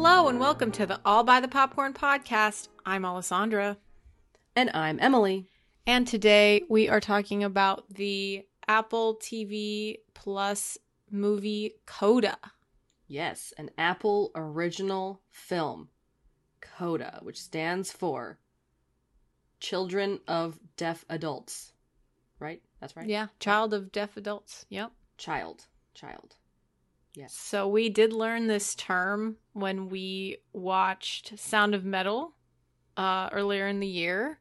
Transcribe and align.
Hello 0.00 0.28
and 0.28 0.38
welcome 0.38 0.70
to 0.70 0.86
the 0.86 1.00
All 1.04 1.24
by 1.24 1.40
the 1.40 1.48
Popcorn 1.48 1.92
podcast. 1.92 2.68
I'm 2.86 3.04
Alessandra. 3.04 3.78
And 4.54 4.70
I'm 4.72 5.00
Emily. 5.00 5.48
And 5.88 6.06
today 6.06 6.62
we 6.68 6.88
are 6.88 7.00
talking 7.00 7.42
about 7.42 7.82
the 7.92 8.46
Apple 8.68 9.16
TV 9.20 9.96
Plus 10.14 10.78
movie 11.10 11.72
Coda. 11.84 12.38
Yes, 13.08 13.52
an 13.58 13.70
Apple 13.76 14.30
original 14.36 15.20
film. 15.32 15.88
CODA, 16.60 17.18
which 17.22 17.40
stands 17.40 17.90
for 17.90 18.38
Children 19.58 20.20
of 20.28 20.60
Deaf 20.76 21.04
Adults. 21.10 21.72
Right? 22.38 22.62
That's 22.80 22.94
right? 22.94 23.08
Yeah, 23.08 23.26
Child 23.40 23.74
of 23.74 23.90
Deaf 23.90 24.16
Adults. 24.16 24.64
Yep. 24.68 24.92
Child. 25.18 25.66
Child. 25.92 26.36
Yes. 27.18 27.34
So 27.34 27.66
we 27.66 27.88
did 27.88 28.12
learn 28.12 28.46
this 28.46 28.76
term 28.76 29.38
when 29.52 29.88
we 29.88 30.38
watched 30.52 31.36
Sound 31.36 31.74
of 31.74 31.84
Metal 31.84 32.36
uh, 32.96 33.28
earlier 33.32 33.66
in 33.66 33.80
the 33.80 33.88
year, 33.88 34.38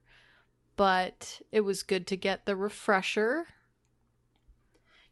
but 0.75 1.42
it 1.52 1.61
was 1.61 1.81
good 1.81 2.06
to 2.06 2.16
get 2.16 2.45
the 2.45 2.56
refresher. 2.56 3.47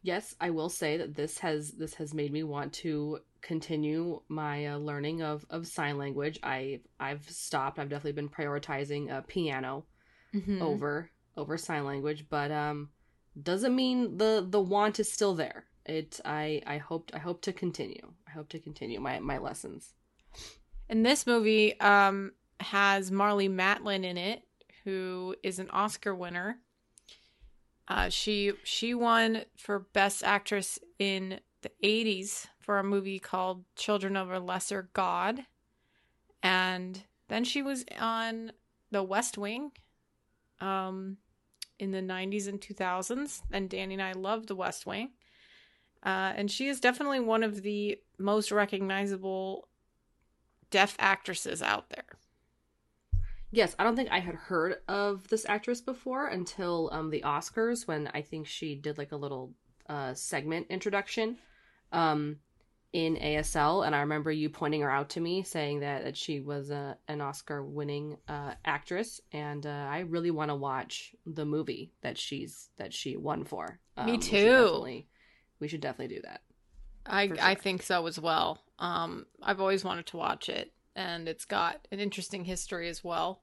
Yes, 0.00 0.36
I 0.40 0.50
will 0.50 0.68
say 0.68 0.96
that 0.96 1.16
this 1.16 1.38
has 1.38 1.72
this 1.72 1.94
has 1.94 2.14
made 2.14 2.32
me 2.32 2.44
want 2.44 2.72
to 2.74 3.18
continue 3.40 4.20
my 4.28 4.66
uh, 4.66 4.76
learning 4.76 5.22
of, 5.22 5.44
of 5.50 5.66
sign 5.66 5.98
language. 5.98 6.38
I 6.44 6.82
I've 7.00 7.28
stopped. 7.28 7.80
I've 7.80 7.88
definitely 7.88 8.12
been 8.12 8.28
prioritizing 8.28 9.10
uh, 9.10 9.22
piano 9.22 9.86
Mhm. 10.32 10.60
over 10.62 11.10
over 11.36 11.58
sign 11.58 11.84
language, 11.84 12.26
but 12.30 12.52
um 12.52 12.90
doesn't 13.42 13.74
mean 13.74 14.18
the 14.18 14.46
the 14.48 14.60
want 14.60 15.00
is 15.00 15.10
still 15.10 15.34
there. 15.34 15.64
It 15.86 16.20
I 16.24 16.62
I 16.66 16.78
hope 16.78 17.10
I 17.14 17.18
hope 17.18 17.42
to 17.42 17.52
continue. 17.52 18.12
I 18.26 18.32
hope 18.32 18.48
to 18.50 18.58
continue 18.58 19.00
my 19.00 19.20
my 19.20 19.38
lessons. 19.38 19.94
And 20.88 21.04
this 21.04 21.26
movie 21.26 21.78
um, 21.80 22.32
has 22.60 23.10
Marlee 23.10 23.50
Matlin 23.50 24.04
in 24.04 24.16
it, 24.16 24.42
who 24.84 25.34
is 25.42 25.58
an 25.58 25.70
Oscar 25.70 26.14
winner. 26.14 26.58
Uh, 27.88 28.08
she 28.08 28.52
she 28.64 28.94
won 28.94 29.44
for 29.56 29.80
Best 29.92 30.24
Actress 30.24 30.78
in 30.98 31.40
the 31.62 31.70
'80s 31.82 32.46
for 32.58 32.78
a 32.78 32.84
movie 32.84 33.20
called 33.20 33.64
Children 33.76 34.16
of 34.16 34.30
a 34.30 34.40
Lesser 34.40 34.88
God, 34.92 35.46
and 36.42 37.04
then 37.28 37.44
she 37.44 37.62
was 37.62 37.84
on 38.00 38.52
The 38.90 39.02
West 39.02 39.38
Wing, 39.38 39.70
um, 40.60 41.18
in 41.78 41.92
the 41.92 42.00
'90s 42.00 42.48
and 42.48 42.60
2000s. 42.60 43.42
And 43.52 43.70
Danny 43.70 43.94
and 43.94 44.02
I 44.02 44.12
loved 44.12 44.48
The 44.48 44.56
West 44.56 44.84
Wing, 44.86 45.10
uh, 46.06 46.32
and 46.36 46.48
she 46.48 46.68
is 46.68 46.78
definitely 46.78 47.18
one 47.18 47.42
of 47.42 47.62
the 47.62 47.98
most 48.16 48.52
recognizable 48.52 49.68
deaf 50.70 50.94
actresses 51.00 51.60
out 51.60 51.90
there. 51.90 52.04
Yes, 53.50 53.74
I 53.78 53.84
don't 53.84 53.96
think 53.96 54.10
I 54.10 54.20
had 54.20 54.36
heard 54.36 54.76
of 54.86 55.26
this 55.28 55.44
actress 55.48 55.80
before 55.80 56.28
until 56.28 56.90
um 56.92 57.10
the 57.10 57.22
Oscars 57.22 57.88
when 57.88 58.08
I 58.14 58.22
think 58.22 58.46
she 58.46 58.74
did 58.76 58.98
like 58.98 59.12
a 59.12 59.16
little 59.16 59.52
uh 59.88 60.14
segment 60.14 60.66
introduction 60.70 61.38
um 61.92 62.36
in 62.92 63.16
ASL 63.16 63.84
and 63.84 63.94
I 63.94 64.00
remember 64.00 64.30
you 64.30 64.48
pointing 64.48 64.82
her 64.82 64.90
out 64.90 65.10
to 65.10 65.20
me 65.20 65.42
saying 65.42 65.80
that 65.80 66.04
that 66.04 66.16
she 66.16 66.40
was 66.40 66.70
a, 66.70 66.96
an 67.08 67.20
Oscar 67.20 67.64
winning 67.64 68.16
uh 68.28 68.54
actress 68.64 69.20
and 69.32 69.66
uh, 69.66 69.70
I 69.70 70.00
really 70.00 70.30
want 70.30 70.50
to 70.50 70.54
watch 70.54 71.14
the 71.24 71.44
movie 71.44 71.92
that 72.02 72.18
she's 72.18 72.70
that 72.76 72.92
she 72.92 73.16
won 73.16 73.44
for. 73.44 73.80
Me 74.04 74.18
we 74.18 74.22
should 74.32 74.68
too. 74.68 75.06
We 75.60 75.68
should 75.68 75.80
definitely 75.80 76.16
do 76.16 76.22
that. 76.22 76.42
I 77.06 77.28
For 77.28 77.36
I 77.40 77.54
think 77.54 77.82
so 77.82 78.06
as 78.06 78.18
well. 78.18 78.62
Um, 78.78 79.26
I've 79.42 79.60
always 79.60 79.84
wanted 79.84 80.06
to 80.06 80.16
watch 80.16 80.48
it, 80.48 80.72
and 80.94 81.28
it's 81.28 81.44
got 81.44 81.86
an 81.90 82.00
interesting 82.00 82.44
history 82.44 82.88
as 82.88 83.02
well. 83.02 83.42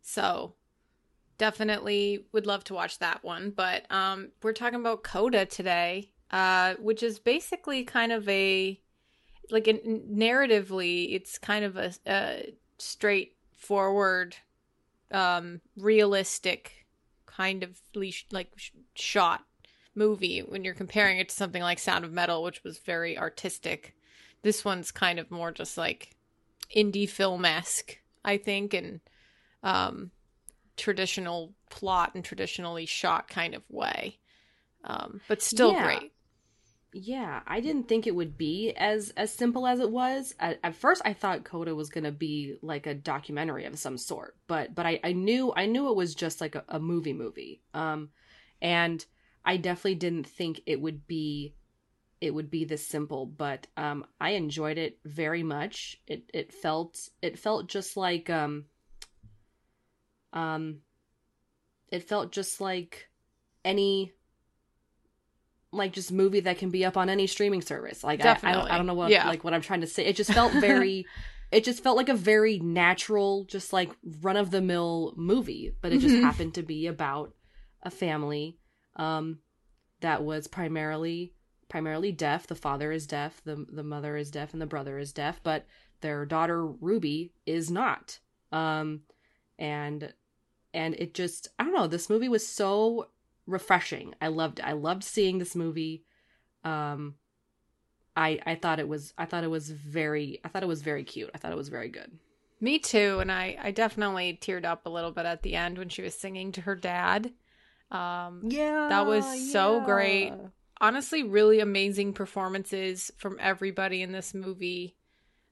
So 0.00 0.54
definitely 1.38 2.26
would 2.32 2.46
love 2.46 2.64
to 2.64 2.74
watch 2.74 2.98
that 2.98 3.22
one. 3.22 3.50
But 3.50 3.90
um, 3.90 4.30
we're 4.42 4.52
talking 4.52 4.80
about 4.80 5.02
Coda 5.02 5.46
today, 5.46 6.10
uh, 6.30 6.74
which 6.74 7.02
is 7.02 7.18
basically 7.18 7.84
kind 7.84 8.12
of 8.12 8.28
a 8.28 8.80
like 9.50 9.68
a, 9.68 9.74
narratively, 9.74 11.14
it's 11.14 11.38
kind 11.38 11.64
of 11.64 11.76
a, 11.76 11.92
a 12.06 12.54
straightforward, 12.78 14.36
um, 15.10 15.60
realistic 15.76 16.86
kind 17.26 17.62
of 17.62 17.80
leash, 17.94 18.26
like 18.30 18.50
sh- 18.56 18.70
shot 18.94 19.44
movie 19.94 20.40
when 20.40 20.64
you're 20.64 20.74
comparing 20.74 21.18
it 21.18 21.28
to 21.28 21.34
something 21.34 21.62
like 21.62 21.78
Sound 21.78 22.04
of 22.04 22.12
Metal, 22.12 22.42
which 22.42 22.64
was 22.64 22.78
very 22.78 23.18
artistic. 23.18 23.94
This 24.42 24.64
one's 24.64 24.90
kind 24.90 25.18
of 25.18 25.30
more 25.30 25.52
just 25.52 25.76
like 25.78 26.16
indie 26.74 27.08
film 27.08 27.44
esque, 27.44 27.98
I 28.24 28.38
think, 28.38 28.74
and 28.74 29.00
um, 29.62 30.10
traditional 30.76 31.54
plot 31.70 32.12
and 32.14 32.24
traditionally 32.24 32.86
shot 32.86 33.28
kind 33.28 33.54
of 33.54 33.62
way. 33.70 34.18
Um, 34.84 35.20
but 35.28 35.42
still 35.42 35.72
Yeah. 35.72 35.74
great. 35.74 36.12
Yeah, 36.94 37.40
I 37.46 37.60
didn't 37.60 37.88
think 37.88 38.06
it 38.06 38.14
would 38.14 38.36
be 38.36 38.72
as 38.76 39.10
as 39.16 39.32
simple 39.32 39.66
as 39.66 39.80
it 39.80 39.90
was. 39.90 40.34
At, 40.38 40.60
at 40.62 40.74
first, 40.76 41.00
I 41.06 41.14
thought 41.14 41.44
Coda 41.44 41.74
was 41.74 41.88
gonna 41.88 42.12
be 42.12 42.56
like 42.60 42.86
a 42.86 42.94
documentary 42.94 43.64
of 43.64 43.78
some 43.78 43.96
sort, 43.96 44.36
but 44.46 44.74
but 44.74 44.84
I, 44.84 45.00
I 45.02 45.12
knew 45.12 45.52
I 45.56 45.64
knew 45.66 45.88
it 45.88 45.96
was 45.96 46.14
just 46.14 46.40
like 46.42 46.54
a, 46.54 46.64
a 46.68 46.78
movie 46.78 47.14
movie. 47.14 47.62
Um, 47.72 48.10
and 48.60 49.04
I 49.44 49.56
definitely 49.56 49.96
didn't 49.96 50.26
think 50.26 50.60
it 50.66 50.80
would 50.80 51.06
be 51.06 51.54
it 52.20 52.32
would 52.32 52.50
be 52.50 52.64
this 52.64 52.86
simple. 52.86 53.26
But 53.26 53.66
um, 53.76 54.06
I 54.20 54.30
enjoyed 54.30 54.78
it 54.78 54.98
very 55.04 55.42
much. 55.42 56.00
It 56.06 56.30
it 56.32 56.52
felt 56.54 57.08
it 57.20 57.38
felt 57.38 57.68
just 57.68 57.96
like 57.96 58.30
um 58.30 58.66
um 60.32 60.78
it 61.88 62.08
felt 62.08 62.32
just 62.32 62.60
like 62.60 63.08
any 63.64 64.12
like 65.72 65.92
just 65.92 66.12
movie 66.12 66.40
that 66.40 66.58
can 66.58 66.70
be 66.70 66.84
up 66.84 66.96
on 66.96 67.08
any 67.08 67.26
streaming 67.26 67.62
service. 67.62 68.04
Like 68.04 68.20
I, 68.20 68.38
I 68.42 68.52
don't. 68.52 68.70
I 68.70 68.76
don't 68.76 68.86
know 68.86 68.94
what 68.94 69.10
Yeah. 69.10 69.26
like 69.26 69.42
what 69.44 69.54
I'm 69.54 69.62
trying 69.62 69.80
to 69.80 69.86
say. 69.86 70.04
It 70.04 70.16
just 70.16 70.30
felt 70.34 70.52
very 70.54 71.06
it 71.50 71.64
just 71.64 71.82
felt 71.82 71.96
like 71.96 72.08
a 72.08 72.14
very 72.14 72.58
natural, 72.58 73.44
just 73.44 73.72
like 73.72 73.90
run 74.20 74.36
of 74.36 74.50
the 74.50 74.60
mill 74.62 75.12
movie, 75.16 75.74
but 75.82 75.92
it 75.92 75.98
just 75.98 76.14
Mhm. 76.16 76.22
happened 76.22 76.54
to 76.54 76.62
be 76.62 76.86
about 76.86 77.34
a 77.82 77.90
family 77.90 78.58
um 78.96 79.38
that 80.00 80.22
was 80.22 80.46
primarily 80.46 81.32
primarily 81.68 82.12
deaf. 82.12 82.46
The 82.46 82.54
father 82.54 82.92
is 82.92 83.06
deaf, 83.06 83.40
the 83.44 83.66
the 83.70 83.82
mother 83.82 84.16
is 84.16 84.30
deaf, 84.30 84.52
and 84.52 84.60
the 84.60 84.66
brother 84.66 84.98
is 84.98 85.12
deaf, 85.12 85.40
but 85.42 85.66
their 86.02 86.26
daughter 86.26 86.66
Ruby 86.66 87.32
is 87.46 87.70
not. 87.70 88.18
Um 88.50 89.02
and 89.58 90.12
and 90.74 90.94
it 90.96 91.14
just 91.14 91.48
I 91.58 91.64
don't 91.64 91.74
know, 91.74 91.86
this 91.86 92.10
movie 92.10 92.28
was 92.28 92.46
so 92.46 93.08
refreshing. 93.46 94.14
I 94.20 94.28
loved 94.28 94.60
I 94.60 94.72
loved 94.72 95.04
seeing 95.04 95.38
this 95.38 95.56
movie. 95.56 96.04
Um 96.64 97.14
I 98.16 98.38
I 98.44 98.54
thought 98.56 98.78
it 98.78 98.88
was 98.88 99.14
I 99.16 99.24
thought 99.24 99.44
it 99.44 99.50
was 99.50 99.70
very 99.70 100.40
I 100.44 100.48
thought 100.48 100.62
it 100.62 100.68
was 100.68 100.82
very 100.82 101.04
cute. 101.04 101.30
I 101.34 101.38
thought 101.38 101.52
it 101.52 101.56
was 101.56 101.68
very 101.68 101.88
good. 101.88 102.18
Me 102.60 102.78
too, 102.78 103.18
and 103.20 103.32
I 103.32 103.56
I 103.60 103.70
definitely 103.70 104.38
teared 104.40 104.64
up 104.64 104.86
a 104.86 104.90
little 104.90 105.10
bit 105.10 105.26
at 105.26 105.42
the 105.42 105.56
end 105.56 105.78
when 105.78 105.88
she 105.88 106.02
was 106.02 106.14
singing 106.14 106.52
to 106.52 106.60
her 106.60 106.76
dad. 106.76 107.32
Um, 107.92 108.40
Yeah. 108.48 108.88
That 108.88 109.06
was 109.06 109.52
so 109.52 109.80
great. 109.80 110.32
honestly 110.80 111.22
really 111.22 111.60
amazing 111.60 112.12
performances 112.12 113.12
from 113.16 113.36
everybody 113.38 114.02
in 114.02 114.10
this 114.10 114.34
movie 114.34 114.96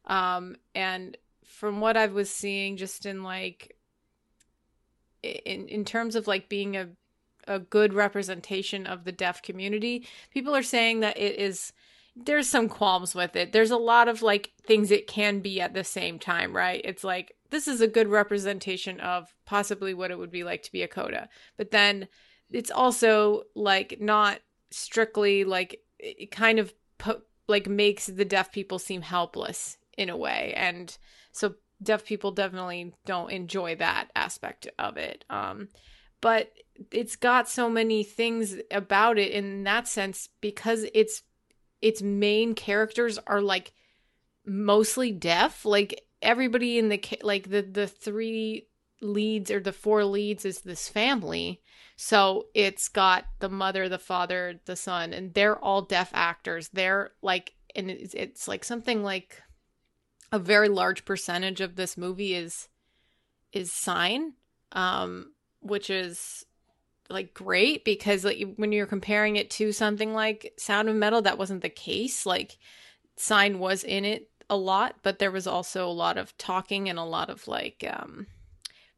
um 0.07 0.57
and 0.75 1.17
from 1.45 1.81
what 1.81 1.97
i 1.97 2.07
was 2.07 2.29
seeing 2.29 2.77
just 2.77 3.07
in 3.07 3.23
like 3.23 3.77
in 5.23 5.69
in 5.69 5.85
terms 5.85 6.17
of 6.17 6.27
like 6.27 6.49
being 6.49 6.77
a 6.77 6.89
a 7.47 7.59
good 7.61 7.93
representation 7.95 8.87
of 8.87 9.05
the 9.05 9.13
deaf 9.13 9.41
community 9.43 10.07
people 10.33 10.55
are 10.57 10.63
saying 10.63 11.01
that 11.01 11.17
it 11.19 11.39
is 11.39 11.73
there's 12.17 12.49
some 12.49 12.69
qualms 12.69 13.15
with 13.15 13.37
it 13.37 13.53
there's 13.53 13.71
a 13.71 13.77
lot 13.77 14.09
of 14.09 14.23
like 14.23 14.51
things 14.67 14.91
it 14.91 15.07
can 15.07 15.41
be 15.41 15.61
at 15.61 15.75
the 15.75 15.85
same 15.85 16.19
time 16.19 16.55
right 16.57 16.81
it's 16.85 17.05
like 17.05 17.37
this 17.51 17.69
is 17.69 17.81
a 17.81 17.87
good 17.89 18.09
representation 18.09 18.99
of 19.01 19.33
possibly 19.47 19.95
what 19.95 20.11
it 20.11 20.19
would 20.19 20.31
be 20.31 20.43
like 20.45 20.63
to 20.63 20.73
be 20.73 20.83
a 20.83 20.89
coda 20.89 21.29
but 21.57 21.71
then 21.71 22.09
it's 22.51 22.71
also 22.71 23.45
like 23.55 23.99
not 24.01 24.41
strictly 24.71 25.45
like 25.45 25.81
it 25.99 26.31
kind 26.31 26.59
of 26.59 26.73
po- 26.99 27.23
like 27.49 27.69
makes 27.69 28.07
the 28.07 28.25
deaf 28.25 28.53
people 28.53 28.79
seem 28.79 29.03
helpless 29.03 29.77
in 29.99 30.09
a 30.09 30.17
way. 30.17 30.55
And 30.57 30.97
so 31.33 31.55
deaf 31.83 32.05
people 32.05 32.33
definitely 32.33 32.95
don't 33.07 33.31
enjoy 33.31 33.77
that 33.77 34.09
aspect 34.15 34.69
of 34.79 34.97
it. 34.97 35.25
Um 35.31 35.69
but 36.21 36.53
it's 36.91 37.17
got 37.17 37.49
so 37.49 37.69
many 37.69 38.05
things 38.05 38.57
about 38.71 39.19
it 39.19 39.33
in 39.33 39.65
that 39.65 39.89
sense 39.89 40.29
because 40.41 40.87
its 40.95 41.23
its 41.81 42.03
main 42.03 42.55
characters 42.55 43.19
are 43.27 43.41
like 43.41 43.73
mostly 44.47 45.13
deaf. 45.13 45.65
Like 45.65 46.03
everybody 46.23 46.79
in 46.79 46.89
the 46.89 47.03
like 47.23 47.51
the 47.51 47.63
the 47.63 47.87
three 47.87 48.67
leads 49.01 49.51
or 49.51 49.61
the 49.61 49.73
four 49.73 50.05
leads 50.05 50.45
is 50.45 50.61
this 50.61 50.89
family. 50.89 51.61
So 51.97 52.47
it's 52.55 52.89
got 52.89 53.27
the 53.41 53.49
mother 53.49 53.89
the 53.89 53.99
father 53.99 54.61
the 54.65 54.77
son 54.77 55.13
and 55.13 55.35
they're 55.35 55.59
all 55.59 55.83
deaf 55.83 56.11
actors. 56.15 56.69
They're 56.69 57.11
like 57.23 57.55
and 57.75 57.91
it's, 57.91 58.15
it's 58.15 58.49
like 58.49 58.65
something 58.65 59.03
like 59.03 59.43
a 60.33 60.39
very 60.39 60.69
large 60.69 61.05
percentage 61.05 61.61
of 61.61 61.77
this 61.77 61.97
movie 61.97 62.35
is 62.35 62.69
is 63.53 63.73
sign 63.73 64.35
um 64.73 65.33
which 65.61 65.91
is 65.91 66.45
like 67.11 67.35
great 67.35 67.85
because 67.85 68.25
like 68.25 68.55
when 68.57 68.73
you're 68.73 68.87
comparing 68.87 69.37
it 69.37 69.51
to 69.51 69.73
something 69.73 70.15
like 70.15 70.53
sound 70.57 70.89
of 70.89 70.95
metal 70.95 71.23
that 71.23 71.39
wasn't 71.39 71.63
the 71.63 71.69
case. 71.69 72.25
Like 72.25 72.57
sign 73.17 73.59
was 73.59 73.85
in 73.85 74.05
it 74.05 74.31
a 74.49 74.57
lot, 74.57 74.97
but 75.03 75.19
there 75.19 75.31
was 75.31 75.47
also 75.47 75.87
a 75.87 75.91
lot 75.91 76.17
of 76.17 76.37
talking 76.39 76.89
and 76.89 76.99
a 76.99 77.05
lot 77.05 77.29
of 77.29 77.47
like 77.49 77.85
um, 77.89 78.27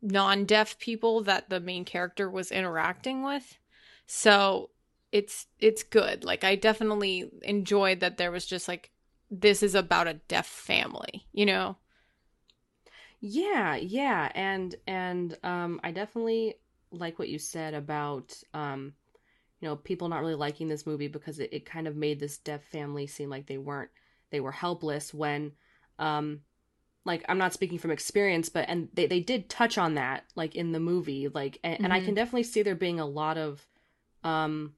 non 0.02 0.44
deaf 0.44 0.78
people 0.78 1.22
that 1.22 1.48
the 1.48 1.60
main 1.60 1.84
character 1.84 2.28
was 2.28 2.50
interacting 2.50 3.22
with. 3.22 3.58
So 4.06 4.70
it's 5.12 5.46
it's 5.60 5.82
good. 5.82 6.24
Like 6.24 6.44
I 6.44 6.56
definitely 6.56 7.30
enjoyed 7.42 8.00
that 8.00 8.18
there 8.18 8.32
was 8.32 8.46
just 8.46 8.68
like 8.68 8.90
this 9.30 9.62
is 9.62 9.74
about 9.74 10.08
a 10.08 10.14
deaf 10.14 10.46
family, 10.46 11.26
you 11.32 11.46
know. 11.46 11.76
Yeah, 13.20 13.76
yeah, 13.76 14.30
and 14.34 14.74
and 14.86 15.38
um 15.44 15.80
I 15.84 15.92
definitely 15.92 16.56
like 16.90 17.18
what 17.18 17.28
you 17.28 17.38
said 17.38 17.74
about 17.74 18.36
um 18.52 18.94
you 19.60 19.68
know 19.68 19.76
people 19.76 20.08
not 20.08 20.20
really 20.20 20.34
liking 20.34 20.68
this 20.68 20.86
movie 20.86 21.08
because 21.08 21.38
it, 21.38 21.50
it 21.52 21.64
kind 21.64 21.86
of 21.86 21.96
made 21.96 22.20
this 22.20 22.38
deaf 22.38 22.62
family 22.64 23.06
seem 23.06 23.30
like 23.30 23.46
they 23.46 23.58
weren't 23.58 23.90
they 24.30 24.40
were 24.40 24.52
helpless 24.52 25.14
when 25.14 25.52
um 25.98 26.40
like 27.04 27.24
I'm 27.28 27.38
not 27.38 27.52
speaking 27.52 27.78
from 27.78 27.90
experience, 27.90 28.48
but 28.48 28.66
and 28.68 28.88
they, 28.94 29.06
they 29.06 29.20
did 29.20 29.48
touch 29.48 29.78
on 29.78 29.94
that 29.94 30.24
like 30.34 30.54
in 30.54 30.72
the 30.72 30.80
movie, 30.80 31.28
like 31.28 31.58
and, 31.64 31.74
mm-hmm. 31.74 31.84
and 31.84 31.92
I 31.92 31.98
can 31.98 32.08
mm-hmm. 32.08 32.14
definitely 32.14 32.44
see 32.44 32.62
there 32.62 32.74
being 32.74 33.00
a 33.00 33.06
lot 33.06 33.38
of 33.38 33.66
um 34.24 34.74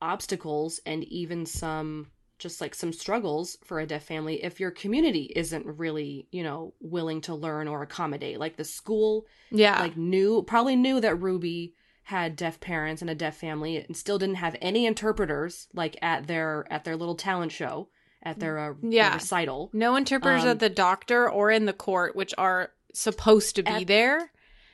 obstacles 0.00 0.80
and 0.86 1.04
even 1.04 1.46
some 1.46 2.08
just 2.38 2.60
like 2.60 2.74
some 2.74 2.92
struggles 2.92 3.56
for 3.64 3.80
a 3.80 3.86
deaf 3.86 4.04
family 4.04 4.44
if 4.44 4.60
your 4.60 4.70
community 4.70 5.32
isn't 5.34 5.64
really 5.64 6.28
you 6.30 6.42
know 6.42 6.74
willing 6.80 7.20
to 7.20 7.34
learn 7.34 7.66
or 7.66 7.82
accommodate 7.82 8.38
like 8.38 8.56
the 8.56 8.64
school 8.64 9.26
yeah 9.50 9.80
like 9.80 9.96
knew 9.96 10.42
probably 10.42 10.76
knew 10.76 11.00
that 11.00 11.14
ruby 11.16 11.74
had 12.04 12.36
deaf 12.36 12.60
parents 12.60 13.00
and 13.00 13.10
a 13.10 13.14
deaf 13.14 13.36
family 13.36 13.78
and 13.78 13.96
still 13.96 14.18
didn't 14.18 14.36
have 14.36 14.54
any 14.60 14.84
interpreters 14.84 15.66
like 15.72 15.96
at 16.02 16.26
their 16.26 16.66
at 16.70 16.84
their 16.84 16.96
little 16.96 17.16
talent 17.16 17.50
show 17.50 17.88
at 18.26 18.40
their, 18.40 18.58
uh, 18.58 18.74
yeah. 18.82 19.14
Recital. 19.14 19.70
No 19.72 19.94
interpreters 19.94 20.42
um, 20.42 20.48
at 20.48 20.58
the 20.58 20.68
doctor 20.68 21.30
or 21.30 21.50
in 21.52 21.64
the 21.64 21.72
court, 21.72 22.16
which 22.16 22.34
are 22.36 22.72
supposed 22.92 23.54
to 23.56 23.62
be 23.62 23.70
at, 23.70 23.86
there. 23.86 24.32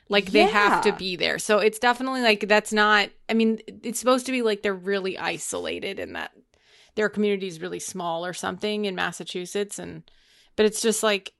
Like 0.09 0.31
they 0.31 0.41
yeah. 0.41 0.47
have 0.47 0.83
to 0.85 0.91
be 0.93 1.15
there. 1.15 1.37
So 1.37 1.59
it's 1.59 1.79
definitely 1.79 2.21
like 2.21 2.47
that's 2.47 2.73
not. 2.73 3.09
I 3.29 3.33
mean, 3.33 3.59
it's 3.67 3.99
supposed 3.99 4.25
to 4.25 4.31
be 4.31 4.41
like 4.41 4.63
they're 4.63 4.73
really 4.73 5.17
isolated 5.17 5.99
and 5.99 6.15
that 6.15 6.31
their 6.95 7.09
community 7.09 7.47
is 7.47 7.61
really 7.61 7.79
small 7.79 8.25
or 8.25 8.33
something 8.33 8.85
in 8.85 8.95
Massachusetts, 8.95 9.79
and 9.79 10.03
but 10.55 10.65
it's 10.65 10.81
just 10.81 11.03
like 11.03 11.33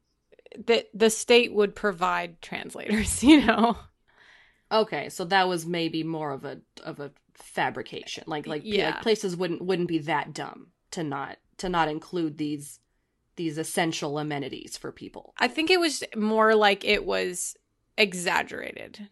that 0.67 0.85
the 0.93 1.09
state 1.09 1.53
would 1.53 1.75
provide 1.75 2.41
translators. 2.41 3.23
You 3.23 3.45
know. 3.45 3.77
Okay, 4.71 5.09
so 5.09 5.25
that 5.25 5.47
was 5.47 5.65
maybe 5.65 6.03
more 6.03 6.31
of 6.31 6.45
a 6.45 6.61
of 6.83 6.99
a 6.99 7.11
fabrication. 7.33 8.23
Like 8.27 8.47
like, 8.47 8.61
yeah. 8.65 8.91
like 8.91 9.01
places 9.01 9.35
wouldn't 9.35 9.61
wouldn't 9.63 9.87
be 9.87 9.99
that 9.99 10.33
dumb 10.33 10.67
to 10.91 11.03
not 11.03 11.37
to 11.63 11.69
not 11.69 11.87
include 11.87 12.37
these 12.37 12.79
these 13.35 13.57
essential 13.57 14.19
amenities 14.19 14.77
for 14.77 14.91
people. 14.91 15.33
I 15.39 15.47
think 15.47 15.71
it 15.71 15.79
was 15.79 16.03
more 16.15 16.53
like 16.53 16.85
it 16.85 17.03
was 17.03 17.55
exaggerated 17.97 19.07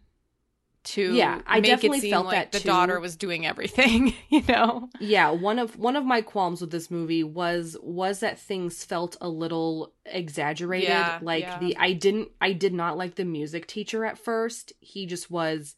to 0.84 1.14
yeah 1.14 1.40
i 1.46 1.60
definitely 1.60 2.10
felt 2.10 2.26
like 2.26 2.34
that 2.34 2.50
the 2.52 2.58
too. 2.58 2.68
daughter 2.68 2.98
was 2.98 3.14
doing 3.14 3.46
everything 3.46 4.12
you 4.28 4.42
know 4.48 4.88
yeah 4.98 5.30
one 5.30 5.60
of 5.60 5.78
one 5.78 5.94
of 5.94 6.04
my 6.04 6.20
qualms 6.20 6.60
with 6.60 6.72
this 6.72 6.90
movie 6.90 7.22
was 7.22 7.76
was 7.80 8.18
that 8.18 8.36
things 8.36 8.84
felt 8.84 9.16
a 9.20 9.28
little 9.28 9.92
exaggerated 10.06 10.88
yeah, 10.88 11.20
like 11.22 11.44
yeah. 11.44 11.58
the 11.60 11.76
i 11.76 11.92
didn't 11.92 12.28
i 12.40 12.52
did 12.52 12.74
not 12.74 12.98
like 12.98 13.14
the 13.14 13.24
music 13.24 13.68
teacher 13.68 14.04
at 14.04 14.18
first 14.18 14.72
he 14.80 15.06
just 15.06 15.30
was 15.30 15.76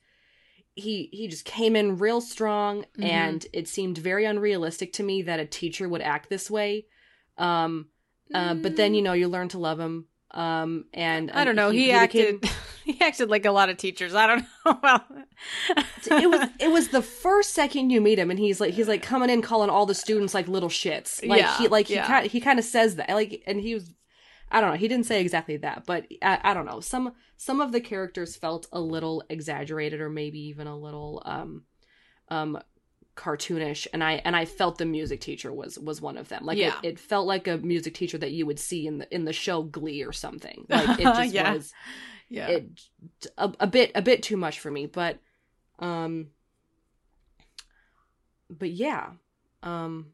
he 0.74 1.08
he 1.12 1.28
just 1.28 1.44
came 1.44 1.76
in 1.76 1.98
real 1.98 2.20
strong 2.20 2.82
mm-hmm. 2.82 3.04
and 3.04 3.46
it 3.52 3.68
seemed 3.68 3.98
very 3.98 4.24
unrealistic 4.24 4.92
to 4.94 5.02
me 5.02 5.22
that 5.22 5.40
a 5.40 5.46
teacher 5.46 5.88
would 5.88 6.02
act 6.02 6.28
this 6.28 6.50
way. 6.50 6.86
Um 7.38 7.86
uh, 8.32 8.54
but 8.54 8.76
then 8.76 8.94
you 8.94 9.02
know 9.02 9.12
you 9.12 9.28
learn 9.28 9.48
to 9.48 9.58
love 9.58 9.78
him. 9.78 10.06
Um 10.30 10.86
and 10.92 11.30
i 11.30 11.44
don't 11.44 11.54
know. 11.54 11.70
he, 11.70 11.84
he, 11.84 11.92
acted 11.92 12.40
became... 12.40 12.56
he 12.84 13.00
acted 13.00 13.30
like 13.30 13.44
a 13.44 13.52
lot 13.52 13.68
of 13.68 13.76
teachers. 13.76 14.14
I 14.14 14.26
don't 14.26 14.40
know 14.66 14.78
well 14.82 15.04
it 16.10 16.28
was 16.28 16.48
it 16.58 16.68
was 16.68 16.88
the 16.88 17.02
first 17.02 17.54
second 17.54 17.90
you 17.90 18.00
meet 18.00 18.18
him 18.18 18.30
and 18.30 18.38
he's 18.38 18.60
like 18.60 18.74
he's 18.74 18.88
like 18.88 19.02
coming 19.02 19.30
in 19.30 19.42
calling 19.42 19.70
all 19.70 19.86
the 19.86 19.94
students 19.94 20.34
like 20.34 20.48
little 20.48 20.68
shits. 20.68 21.26
Like 21.26 21.40
yeah, 21.40 21.56
he 21.58 21.68
like 21.68 21.86
he 21.86 21.96
kind 21.96 22.26
he 22.26 22.40
kind 22.40 22.58
of 22.58 22.64
says 22.64 22.96
that 22.96 23.10
like 23.10 23.42
and 23.46 23.60
he 23.60 23.74
was 23.74 23.90
I 24.54 24.60
don't 24.60 24.70
know. 24.70 24.76
He 24.76 24.86
didn't 24.86 25.06
say 25.06 25.20
exactly 25.20 25.56
that, 25.58 25.82
but 25.84 26.06
I, 26.22 26.38
I, 26.44 26.54
don't 26.54 26.64
know. 26.64 26.78
Some 26.78 27.12
some 27.36 27.60
of 27.60 27.72
the 27.72 27.80
characters 27.80 28.36
felt 28.36 28.68
a 28.72 28.80
little 28.80 29.24
exaggerated, 29.28 30.00
or 30.00 30.08
maybe 30.08 30.38
even 30.46 30.68
a 30.68 30.78
little 30.78 31.20
um, 31.26 31.64
um, 32.28 32.60
cartoonish. 33.16 33.88
And 33.92 34.04
I 34.04 34.22
and 34.24 34.36
I 34.36 34.44
felt 34.44 34.78
the 34.78 34.86
music 34.86 35.20
teacher 35.20 35.52
was 35.52 35.76
was 35.76 36.00
one 36.00 36.16
of 36.16 36.28
them. 36.28 36.46
Like 36.46 36.56
yeah. 36.56 36.78
it, 36.84 36.90
it 36.90 36.98
felt 37.00 37.26
like 37.26 37.48
a 37.48 37.58
music 37.58 37.94
teacher 37.94 38.16
that 38.18 38.30
you 38.30 38.46
would 38.46 38.60
see 38.60 38.86
in 38.86 38.98
the 38.98 39.12
in 39.12 39.24
the 39.24 39.32
show 39.32 39.64
Glee 39.64 40.04
or 40.04 40.12
something. 40.12 40.66
Like 40.70 41.00
it 41.00 41.02
just 41.02 41.34
yeah. 41.34 41.52
was, 41.54 41.72
yeah, 42.28 42.46
it, 42.46 42.80
a, 43.36 43.52
a 43.58 43.66
bit 43.66 43.90
a 43.96 44.02
bit 44.02 44.22
too 44.22 44.36
much 44.36 44.60
for 44.60 44.70
me. 44.70 44.86
But, 44.86 45.18
um, 45.80 46.28
but 48.48 48.70
yeah, 48.70 49.10
um, 49.64 50.12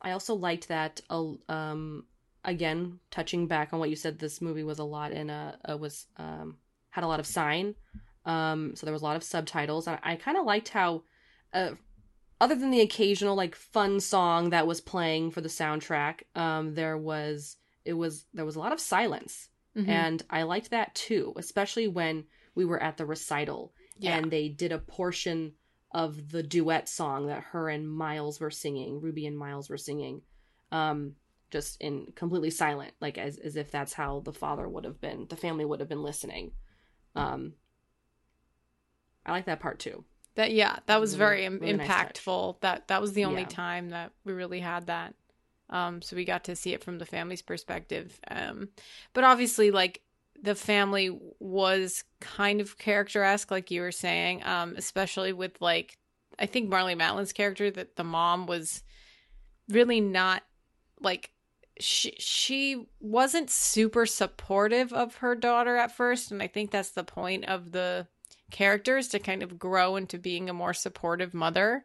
I 0.00 0.12
also 0.12 0.34
liked 0.36 0.68
that. 0.68 1.00
Uh, 1.10 1.32
um 1.48 2.04
again, 2.44 3.00
touching 3.10 3.46
back 3.46 3.72
on 3.72 3.78
what 3.78 3.90
you 3.90 3.96
said, 3.96 4.18
this 4.18 4.40
movie 4.40 4.64
was 4.64 4.78
a 4.78 4.84
lot 4.84 5.12
in 5.12 5.30
a, 5.30 5.58
a 5.64 5.76
was 5.76 6.06
um, 6.16 6.56
had 6.90 7.04
a 7.04 7.08
lot 7.08 7.20
of 7.20 7.26
sign. 7.26 7.74
Um, 8.24 8.74
so 8.74 8.86
there 8.86 8.92
was 8.92 9.02
a 9.02 9.06
lot 9.06 9.16
of 9.16 9.22
subtitles, 9.22 9.86
and 9.86 9.98
I 10.02 10.16
kind 10.16 10.36
of 10.36 10.46
liked 10.46 10.70
how, 10.70 11.02
uh, 11.52 11.72
other 12.40 12.54
than 12.54 12.70
the 12.70 12.80
occasional 12.80 13.34
like 13.34 13.54
fun 13.54 14.00
song 14.00 14.50
that 14.50 14.66
was 14.66 14.80
playing 14.80 15.30
for 15.30 15.40
the 15.40 15.48
soundtrack, 15.48 16.20
um, 16.34 16.74
there 16.74 16.96
was 16.96 17.56
it 17.84 17.94
was 17.94 18.24
there 18.32 18.46
was 18.46 18.56
a 18.56 18.60
lot 18.60 18.72
of 18.72 18.80
silence, 18.80 19.48
mm-hmm. 19.76 19.90
and 19.90 20.22
I 20.30 20.42
liked 20.44 20.70
that 20.70 20.94
too, 20.94 21.34
especially 21.36 21.88
when 21.88 22.24
we 22.54 22.64
were 22.64 22.82
at 22.82 22.96
the 22.96 23.04
recital 23.04 23.72
yeah. 23.98 24.16
and 24.16 24.30
they 24.30 24.48
did 24.48 24.72
a 24.72 24.78
portion 24.78 25.52
of 25.92 26.30
the 26.30 26.42
duet 26.42 26.88
song 26.88 27.28
that 27.28 27.42
her 27.52 27.68
and 27.68 27.88
Miles 27.88 28.40
were 28.40 28.50
singing, 28.50 29.00
Ruby 29.00 29.26
and 29.26 29.38
Miles 29.38 29.70
were 29.70 29.78
singing. 29.78 30.22
Um, 30.72 31.12
just 31.54 31.80
in 31.80 32.12
completely 32.16 32.50
silent, 32.50 32.92
like 33.00 33.16
as 33.16 33.38
as 33.38 33.54
if 33.54 33.70
that's 33.70 33.92
how 33.92 34.18
the 34.18 34.32
father 34.32 34.68
would 34.68 34.84
have 34.84 35.00
been, 35.00 35.26
the 35.30 35.36
family 35.36 35.64
would 35.64 35.78
have 35.78 35.88
been 35.88 36.02
listening. 36.02 36.50
Um, 37.14 37.52
I 39.24 39.30
like 39.30 39.44
that 39.44 39.60
part 39.60 39.78
too. 39.78 40.04
That 40.34 40.50
yeah, 40.50 40.80
that 40.86 41.00
was, 41.00 41.14
very 41.14 41.48
really, 41.48 41.58
really 41.58 41.78
impactful. 41.78 42.54
Nice 42.54 42.60
that 42.62 42.88
that 42.88 43.00
was 43.00 43.12
the 43.12 43.24
only 43.24 43.42
yeah. 43.42 43.48
time 43.48 43.90
that 43.90 44.10
we 44.24 44.32
really 44.32 44.58
had 44.58 44.88
that. 44.88 45.14
Um, 45.70 46.02
so 46.02 46.16
we 46.16 46.24
got 46.24 46.42
to 46.44 46.56
see 46.56 46.74
it 46.74 46.82
from 46.82 46.98
the 46.98 47.06
family's 47.06 47.40
perspective. 47.40 48.18
Um, 48.28 48.70
but 49.12 49.22
obviously, 49.22 49.70
like 49.70 50.00
the 50.42 50.56
family 50.56 51.16
was 51.38 52.02
kind 52.20 52.60
of 52.60 52.78
character 52.78 53.22
esque, 53.22 53.52
like 53.52 53.70
you 53.70 53.80
were 53.80 53.92
saying. 53.92 54.42
Um, 54.44 54.74
especially 54.76 55.32
with 55.32 55.52
like, 55.60 55.98
I 56.36 56.46
think 56.46 56.68
Marlee 56.68 56.98
Matlin's 56.98 57.32
character, 57.32 57.70
that 57.70 57.94
the 57.94 58.02
mom 58.02 58.46
was 58.46 58.82
really 59.68 60.00
not 60.00 60.42
like 61.00 61.30
she 61.80 62.14
she 62.18 62.86
wasn't 63.00 63.50
super 63.50 64.06
supportive 64.06 64.92
of 64.92 65.16
her 65.16 65.34
daughter 65.34 65.76
at 65.76 65.90
first 65.90 66.30
and 66.30 66.42
i 66.42 66.46
think 66.46 66.70
that's 66.70 66.90
the 66.90 67.04
point 67.04 67.44
of 67.46 67.72
the 67.72 68.06
characters 68.50 69.08
to 69.08 69.18
kind 69.18 69.42
of 69.42 69.58
grow 69.58 69.96
into 69.96 70.18
being 70.18 70.48
a 70.48 70.54
more 70.54 70.72
supportive 70.74 71.34
mother 71.34 71.84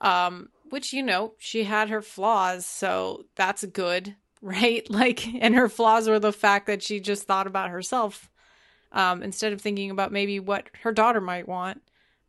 um 0.00 0.48
which 0.70 0.92
you 0.92 1.02
know 1.02 1.34
she 1.38 1.64
had 1.64 1.90
her 1.90 2.00
flaws 2.00 2.64
so 2.64 3.24
that's 3.34 3.64
good 3.66 4.16
right 4.42 4.88
like 4.90 5.26
and 5.34 5.54
her 5.54 5.68
flaws 5.68 6.08
were 6.08 6.18
the 6.18 6.32
fact 6.32 6.66
that 6.66 6.82
she 6.82 7.00
just 7.00 7.24
thought 7.24 7.46
about 7.46 7.70
herself 7.70 8.30
um, 8.92 9.22
instead 9.22 9.52
of 9.52 9.60
thinking 9.60 9.90
about 9.90 10.10
maybe 10.10 10.40
what 10.40 10.70
her 10.82 10.92
daughter 10.92 11.20
might 11.20 11.46
want, 11.46 11.82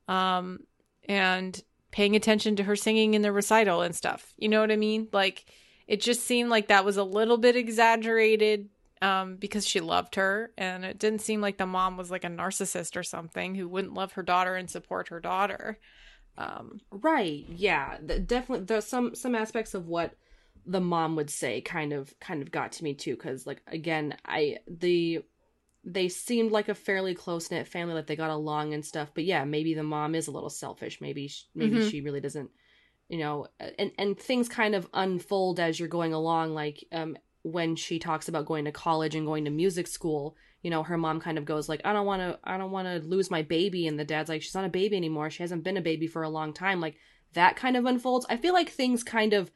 um, 0.07 0.59
and 1.07 1.63
paying 1.91 2.15
attention 2.15 2.57
to 2.57 2.63
her 2.63 2.75
singing 2.75 3.13
in 3.13 3.21
the 3.21 3.31
recital 3.31 3.81
and 3.81 3.95
stuff. 3.95 4.33
You 4.37 4.49
know 4.49 4.59
what 4.61 4.71
I 4.71 4.75
mean? 4.75 5.07
Like 5.13 5.45
it 5.87 6.01
just 6.01 6.23
seemed 6.23 6.49
like 6.49 6.67
that 6.67 6.85
was 6.85 6.97
a 6.97 7.03
little 7.03 7.37
bit 7.37 7.55
exaggerated 7.55 8.69
um, 9.01 9.35
because 9.35 9.65
she 9.65 9.79
loved 9.79 10.15
her, 10.15 10.51
and 10.57 10.83
it 10.83 10.99
didn't 10.99 11.21
seem 11.21 11.41
like 11.41 11.57
the 11.57 11.65
mom 11.65 11.97
was 11.97 12.11
like 12.11 12.23
a 12.23 12.29
narcissist 12.29 12.95
or 12.95 13.03
something 13.03 13.55
who 13.55 13.67
wouldn't 13.67 13.93
love 13.93 14.13
her 14.13 14.23
daughter 14.23 14.55
and 14.55 14.69
support 14.69 15.09
her 15.09 15.19
daughter. 15.19 15.79
Um, 16.37 16.81
right? 16.91 17.45
Yeah, 17.49 17.97
definitely. 18.05 18.65
There's 18.65 18.85
some 18.85 19.15
some 19.15 19.35
aspects 19.35 19.73
of 19.73 19.87
what 19.87 20.15
the 20.67 20.81
mom 20.81 21.15
would 21.15 21.29
say 21.29 21.61
kind 21.61 21.93
of 21.93 22.13
kind 22.19 22.41
of 22.41 22.51
got 22.51 22.73
to 22.73 22.83
me 22.83 22.93
too 22.93 23.15
because 23.15 23.47
like 23.47 23.61
again 23.67 24.15
i 24.25 24.57
the 24.67 25.19
they 25.85 26.09
seemed 26.09 26.51
like 26.51 26.67
a 26.67 26.75
fairly 26.75 27.15
close 27.15 27.49
knit 27.49 27.65
family 27.67 27.93
like 27.93 28.05
they 28.05 28.17
got 28.17 28.29
along 28.29 28.73
and 28.73 28.85
stuff 28.85 29.09
but 29.13 29.23
yeah 29.23 29.45
maybe 29.45 29.73
the 29.73 29.81
mom 29.81 30.13
is 30.13 30.27
a 30.27 30.31
little 30.31 30.49
selfish 30.49 30.99
maybe 30.99 31.29
she, 31.29 31.45
maybe 31.55 31.77
mm-hmm. 31.77 31.87
she 31.87 32.01
really 32.01 32.19
doesn't 32.19 32.51
you 33.09 33.17
know 33.17 33.47
and 33.77 33.91
and 33.97 34.19
things 34.19 34.49
kind 34.49 34.75
of 34.75 34.87
unfold 34.93 35.59
as 35.59 35.79
you're 35.79 35.89
going 35.89 36.13
along 36.13 36.53
like 36.53 36.83
um 36.91 37.17
when 37.43 37.75
she 37.75 37.99
talks 37.99 38.27
about 38.27 38.45
going 38.45 38.65
to 38.65 38.71
college 38.71 39.15
and 39.15 39.25
going 39.25 39.45
to 39.45 39.51
music 39.51 39.87
school 39.87 40.35
you 40.61 40.69
know 40.69 40.83
her 40.83 40.97
mom 40.97 41.19
kind 41.19 41.37
of 41.37 41.45
goes 41.45 41.69
like 41.69 41.81
i 41.85 41.93
don't 41.93 42.05
want 42.05 42.21
to 42.21 42.37
i 42.43 42.57
don't 42.57 42.71
want 42.71 42.87
to 42.87 43.07
lose 43.07 43.31
my 43.31 43.41
baby 43.41 43.87
and 43.87 43.97
the 43.97 44.03
dad's 44.05 44.29
like 44.29 44.41
she's 44.41 44.55
not 44.55 44.65
a 44.65 44.69
baby 44.69 44.97
anymore 44.97 45.29
she 45.29 45.43
hasn't 45.43 45.63
been 45.63 45.77
a 45.77 45.81
baby 45.81 46.07
for 46.07 46.23
a 46.23 46.29
long 46.29 46.53
time 46.53 46.81
like 46.81 46.97
that 47.33 47.55
kind 47.55 47.77
of 47.77 47.85
unfolds 47.85 48.25
i 48.29 48.35
feel 48.35 48.53
like 48.53 48.69
things 48.69 49.03
kind 49.03 49.33
of 49.33 49.51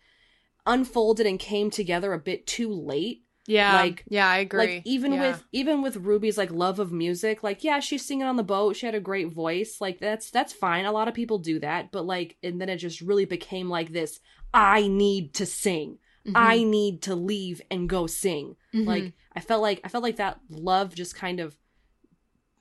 unfolded 0.65 1.25
and 1.25 1.39
came 1.39 1.69
together 1.69 2.13
a 2.13 2.19
bit 2.19 2.45
too 2.47 2.71
late. 2.71 3.23
Yeah. 3.47 3.73
Like 3.73 4.03
yeah, 4.07 4.27
I 4.27 4.37
agree. 4.37 4.59
Like 4.59 4.81
even 4.85 5.13
yeah. 5.13 5.31
with 5.31 5.43
even 5.51 5.81
with 5.81 5.97
Ruby's 5.97 6.37
like 6.37 6.51
love 6.51 6.79
of 6.79 6.91
music, 6.91 7.43
like 7.43 7.63
yeah, 7.63 7.79
she's 7.79 8.05
singing 8.05 8.27
on 8.27 8.35
the 8.35 8.43
boat, 8.43 8.75
she 8.75 8.85
had 8.85 8.95
a 8.95 8.99
great 8.99 9.31
voice. 9.31 9.81
Like 9.81 9.99
that's 9.99 10.29
that's 10.31 10.53
fine. 10.53 10.85
A 10.85 10.91
lot 10.91 11.07
of 11.07 11.13
people 11.13 11.39
do 11.39 11.59
that, 11.59 11.91
but 11.91 12.05
like 12.05 12.37
and 12.43 12.61
then 12.61 12.69
it 12.69 12.77
just 12.77 13.01
really 13.01 13.25
became 13.25 13.69
like 13.69 13.91
this 13.91 14.19
I 14.53 14.87
need 14.87 15.33
to 15.35 15.45
sing. 15.45 15.97
Mm-hmm. 16.25 16.37
I 16.37 16.63
need 16.63 17.01
to 17.03 17.15
leave 17.15 17.61
and 17.71 17.89
go 17.89 18.05
sing. 18.05 18.55
Mm-hmm. 18.73 18.87
Like 18.87 19.13
I 19.35 19.39
felt 19.39 19.61
like 19.61 19.81
I 19.83 19.87
felt 19.87 20.03
like 20.03 20.17
that 20.17 20.39
love 20.49 20.93
just 20.93 21.15
kind 21.15 21.39
of 21.39 21.57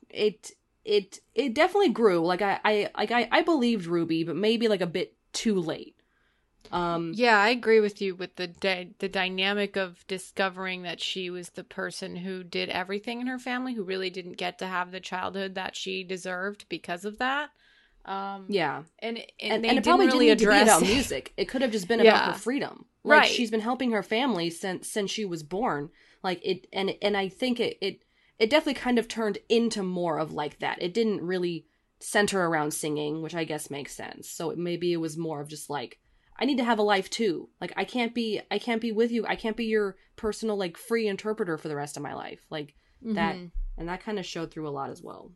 it 0.08 0.52
it 0.84 1.18
it 1.34 1.54
definitely 1.54 1.90
grew. 1.90 2.24
Like 2.24 2.42
I 2.42 2.58
I 2.64 2.90
like 2.96 3.10
I 3.10 3.28
I 3.30 3.42
believed 3.42 3.86
Ruby, 3.86 4.24
but 4.24 4.36
maybe 4.36 4.68
like 4.68 4.80
a 4.80 4.86
bit 4.86 5.14
too 5.32 5.56
late. 5.56 5.96
Um, 6.72 7.12
yeah, 7.14 7.38
I 7.38 7.48
agree 7.48 7.80
with 7.80 8.00
you 8.00 8.14
with 8.14 8.36
the 8.36 8.46
di- 8.46 8.94
the 8.98 9.08
dynamic 9.08 9.76
of 9.76 10.06
discovering 10.06 10.82
that 10.82 11.00
she 11.00 11.28
was 11.28 11.50
the 11.50 11.64
person 11.64 12.16
who 12.16 12.44
did 12.44 12.68
everything 12.68 13.20
in 13.20 13.26
her 13.26 13.38
family, 13.38 13.74
who 13.74 13.82
really 13.82 14.10
didn't 14.10 14.36
get 14.36 14.58
to 14.58 14.66
have 14.66 14.92
the 14.92 15.00
childhood 15.00 15.56
that 15.56 15.74
she 15.74 16.04
deserved 16.04 16.66
because 16.68 17.04
of 17.04 17.18
that. 17.18 17.50
Um, 18.04 18.46
yeah, 18.48 18.82
and 19.00 19.18
and, 19.18 19.26
and, 19.40 19.66
and 19.66 19.78
it 19.78 19.84
probably 19.84 20.06
really 20.06 20.26
didn't 20.26 20.42
address... 20.42 20.62
about 20.62 20.82
music. 20.88 21.32
It 21.36 21.46
could 21.46 21.62
have 21.62 21.72
just 21.72 21.88
been 21.88 22.00
yeah. 22.00 22.10
about 22.10 22.34
her 22.34 22.38
freedom. 22.38 22.86
Like 23.02 23.20
right. 23.20 23.30
she's 23.30 23.50
been 23.50 23.60
helping 23.60 23.90
her 23.92 24.02
family 24.02 24.50
since 24.50 24.88
since 24.88 25.10
she 25.10 25.24
was 25.24 25.42
born. 25.42 25.90
Like 26.22 26.40
it, 26.44 26.66
and 26.72 26.94
and 27.02 27.16
I 27.16 27.28
think 27.28 27.58
it 27.60 27.78
it 27.80 28.02
it 28.38 28.50
definitely 28.50 28.80
kind 28.80 28.98
of 28.98 29.06
turned 29.06 29.38
into 29.48 29.82
more 29.82 30.18
of 30.18 30.32
like 30.32 30.58
that. 30.60 30.80
It 30.80 30.94
didn't 30.94 31.22
really 31.22 31.66
center 32.00 32.46
around 32.46 32.72
singing, 32.72 33.22
which 33.22 33.34
I 33.34 33.44
guess 33.44 33.70
makes 33.70 33.94
sense. 33.94 34.28
So 34.28 34.50
it, 34.50 34.58
maybe 34.58 34.92
it 34.92 34.96
was 34.96 35.16
more 35.16 35.40
of 35.40 35.48
just 35.48 35.68
like 35.68 35.98
I 36.40 36.46
need 36.46 36.58
to 36.58 36.64
have 36.64 36.78
a 36.78 36.82
life 36.82 37.10
too. 37.10 37.48
Like 37.60 37.72
I 37.76 37.84
can't 37.84 38.14
be 38.14 38.40
I 38.50 38.58
can't 38.58 38.80
be 38.80 38.92
with 38.92 39.10
you. 39.10 39.26
I 39.26 39.36
can't 39.36 39.56
be 39.56 39.66
your 39.66 39.96
personal 40.16 40.56
like 40.56 40.76
free 40.76 41.06
interpreter 41.06 41.58
for 41.58 41.68
the 41.68 41.76
rest 41.76 41.96
of 41.96 42.02
my 42.02 42.14
life. 42.14 42.44
Like 42.50 42.74
mm-hmm. 43.04 43.14
that 43.14 43.36
and 43.76 43.88
that 43.88 44.02
kind 44.02 44.18
of 44.18 44.26
showed 44.26 44.50
through 44.50 44.68
a 44.68 44.70
lot 44.70 44.90
as 44.90 45.02
well. 45.02 45.32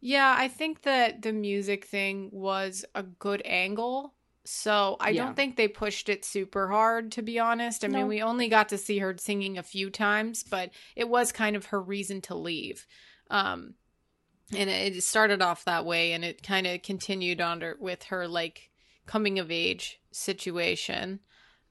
Yeah, 0.00 0.34
I 0.36 0.48
think 0.48 0.82
that 0.82 1.22
the 1.22 1.32
music 1.32 1.84
thing 1.86 2.30
was 2.32 2.84
a 2.94 3.02
good 3.02 3.42
angle. 3.44 4.14
So 4.44 4.96
I 4.98 5.10
yeah. 5.10 5.24
don't 5.24 5.36
think 5.36 5.56
they 5.56 5.68
pushed 5.68 6.08
it 6.08 6.24
super 6.24 6.66
hard, 6.68 7.12
to 7.12 7.22
be 7.22 7.38
honest. 7.38 7.84
I 7.84 7.86
no. 7.86 7.98
mean, 7.98 8.08
we 8.08 8.22
only 8.22 8.48
got 8.48 8.70
to 8.70 8.78
see 8.78 8.98
her 8.98 9.14
singing 9.16 9.58
a 9.58 9.62
few 9.62 9.90
times, 9.90 10.42
but 10.42 10.70
it 10.96 11.08
was 11.08 11.30
kind 11.30 11.54
of 11.54 11.66
her 11.66 11.80
reason 11.80 12.20
to 12.22 12.34
leave. 12.34 12.84
Um, 13.30 13.74
and 14.52 14.68
it 14.68 15.00
started 15.04 15.40
off 15.40 15.64
that 15.66 15.86
way, 15.86 16.12
and 16.12 16.24
it 16.24 16.42
kind 16.42 16.66
of 16.66 16.82
continued 16.82 17.40
on 17.40 17.62
with 17.78 18.02
her 18.04 18.26
like 18.26 18.71
coming 19.06 19.38
of 19.38 19.50
age 19.50 20.00
situation. 20.10 21.20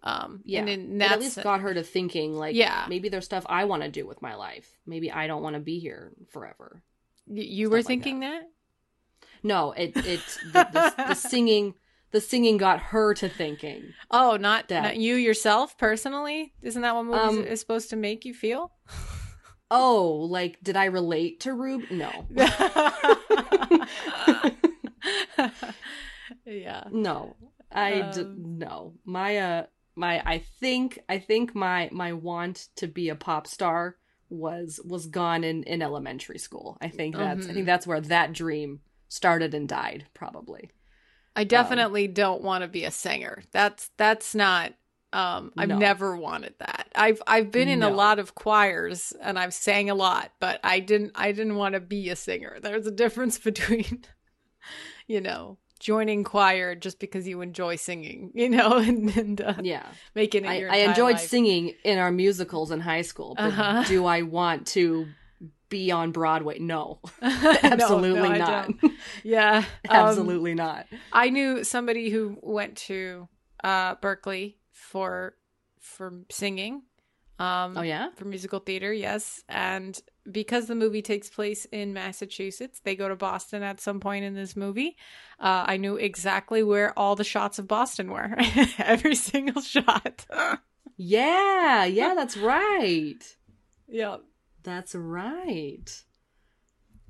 Um, 0.04 0.42
yeah, 0.46 0.66
and 0.66 1.02
that 1.02 1.14
at 1.14 1.20
least 1.20 1.44
got 1.44 1.62
her 1.62 1.74
to 1.74 1.84
thinking 1.84 2.34
like, 2.34 2.56
yeah, 2.56 2.86
maybe 2.90 3.10
there's 3.10 3.26
stuff 3.26 3.46
I 3.48 3.66
want 3.66 3.84
to 3.84 3.90
do 3.90 4.08
with 4.08 4.22
my 4.22 4.36
life. 4.36 4.80
Maybe 4.86 5.12
I 5.12 5.28
don't 5.28 5.44
want 5.44 5.56
to 5.56 5.60
be 5.60 5.80
here 5.80 6.14
forever. 6.32 6.82
Y- 7.28 7.44
you 7.44 7.68
stuff 7.68 7.74
were 7.74 7.84
thinking 7.84 8.20
like 8.20 8.32
that. 8.32 8.42
that? 8.42 8.48
No, 9.44 9.72
it 9.74 9.96
it 9.98 10.22
the, 10.54 10.68
the, 10.72 10.94
the, 11.10 11.14
singing 11.14 11.76
the 12.12 12.22
singing 12.22 12.58
got 12.58 12.80
her 12.80 13.14
to 13.14 13.30
thinking. 13.30 13.94
Oh, 14.10 14.38
not 14.38 14.70
that. 14.70 14.84
not 14.84 14.98
you 14.98 15.16
yourself 15.16 15.78
personally. 15.78 16.54
Isn't 16.62 16.82
that 16.82 16.96
what 16.96 17.06
movies 17.06 17.38
um, 17.38 17.44
is 17.44 17.60
supposed 17.60 17.92
to 17.92 17.96
make 17.96 18.26
you 18.26 18.34
feel? 18.34 18.72
oh, 19.70 20.28
like 20.30 20.58
did 20.64 20.76
I 20.76 20.86
relate 20.86 21.42
to 21.42 21.54
Rube? 21.54 21.92
No. 21.92 22.28
No. 26.92 27.36
I 27.72 28.02
um, 28.02 28.12
d- 28.12 28.36
no. 28.38 28.94
My 29.06 29.38
uh 29.38 29.66
my 29.96 30.22
I 30.26 30.40
think 30.60 31.00
I 31.10 31.20
think 31.20 31.56
my 31.56 31.90
my 31.92 32.14
want 32.14 32.68
to 32.78 32.88
be 32.88 33.10
a 33.10 33.16
pop 33.16 33.48
star 33.48 33.98
was 34.30 34.80
was 34.84 35.08
gone 35.08 35.44
in 35.44 35.64
in 35.64 35.82
elementary 35.82 36.40
school. 36.40 36.78
I 36.82 36.90
think 36.90 37.16
that's 37.16 37.42
mm-hmm. 37.42 37.42
I 37.42 37.46
think 37.46 37.58
mm-hmm. 37.58 37.66
that's 37.66 37.88
where 37.88 38.02
that 38.02 38.34
dream 38.34 38.82
started 39.08 39.54
and 39.54 39.68
died 39.68 40.06
probably. 40.14 40.72
I 41.36 41.44
definitely 41.46 42.08
um, 42.08 42.14
don't 42.14 42.42
want 42.42 42.64
to 42.64 42.68
be 42.68 42.84
a 42.84 42.92
singer. 42.92 43.44
That's 43.52 43.90
that's 43.98 44.36
not 44.36 44.74
um 45.14 45.52
I've 45.58 45.70
no. 45.70 45.78
never 45.78 46.16
wanted 46.16 46.56
that. 46.60 46.88
I've 46.96 47.22
I've 47.28 47.52
been 47.52 47.68
in 47.68 47.80
no. 47.80 47.90
a 47.90 47.94
lot 47.94 48.20
of 48.20 48.36
choirs 48.36 49.14
and 49.22 49.38
I've 49.38 49.54
sang 49.54 49.90
a 49.90 49.96
lot, 49.96 50.32
but 50.40 50.60
I 50.64 50.80
didn't 50.80 51.12
I 51.16 51.32
didn't 51.32 51.56
want 51.56 51.76
to 51.76 51.82
be 51.82 52.10
a 52.10 52.16
singer. 52.16 52.58
There's 52.62 52.88
a 52.88 52.92
difference 52.92 53.38
between 53.40 54.04
you 55.08 55.20
know, 55.20 55.58
joining 55.82 56.24
choir 56.24 56.76
just 56.76 57.00
because 57.00 57.28
you 57.28 57.42
enjoy 57.42 57.76
singing, 57.76 58.32
you 58.36 58.48
know, 58.48 58.78
and, 58.78 59.10
and 59.18 59.42
uh, 59.42 59.56
yeah, 59.62 59.86
making 60.16 60.46
it. 60.46 60.48
I, 60.48 60.66
I 60.68 60.76
enjoyed 60.88 61.16
life. 61.16 61.28
singing 61.28 61.74
in 61.84 61.98
our 61.98 62.12
musicals 62.12 62.72
in 62.72 62.80
high 62.80 63.02
school, 63.02 63.36
but 63.36 63.48
uh-huh. 63.48 63.84
do 63.88 64.06
I 64.06 64.22
want 64.22 64.68
to 64.68 65.08
be 65.70 65.92
on 65.92 66.12
Broadway? 66.12 66.60
No, 66.60 67.00
absolutely 67.22 68.30
no, 68.30 68.36
no, 68.36 68.38
not. 68.38 68.72
Yeah, 69.24 69.66
absolutely 69.90 70.52
um, 70.52 70.58
not. 70.58 70.86
I 71.12 71.30
knew 71.30 71.64
somebody 71.64 72.10
who 72.10 72.38
went 72.42 72.78
to 72.78 73.28
uh, 73.64 73.96
Berklee 73.96 74.56
for 74.72 75.36
for 75.80 76.14
singing. 76.30 76.84
Um, 77.40 77.76
oh 77.76 77.82
yeah, 77.82 78.10
for 78.16 78.26
musical 78.26 78.60
theater, 78.60 78.94
yes, 78.94 79.44
and 79.50 80.00
because 80.32 80.68
the 80.68 80.76
movie 80.76 81.02
takes 81.02 81.30
place 81.30 81.66
in 81.66 81.94
Massachusetts, 81.94 82.82
they 82.84 82.96
go 82.96 83.10
to 83.10 83.16
Boston 83.16 83.64
at 83.64 83.82
some 83.82 84.00
point 84.00 84.26
in 84.26 84.34
this 84.34 84.56
movie. 84.56 84.98
Uh, 85.40 85.66
I 85.68 85.78
knew 85.78 85.96
exactly 85.96 86.64
where 86.64 86.98
all 86.98 87.16
the 87.16 87.24
shots 87.24 87.60
of 87.60 87.68
Boston 87.68 88.12
were, 88.12 88.36
every 88.78 89.16
single 89.16 89.62
shot. 89.62 90.26
yeah, 90.98 91.86
yeah, 91.86 92.14
that's 92.16 92.38
right. 92.38 93.20
Yeah, 93.88 94.18
that's 94.64 94.96
right. 94.96 96.04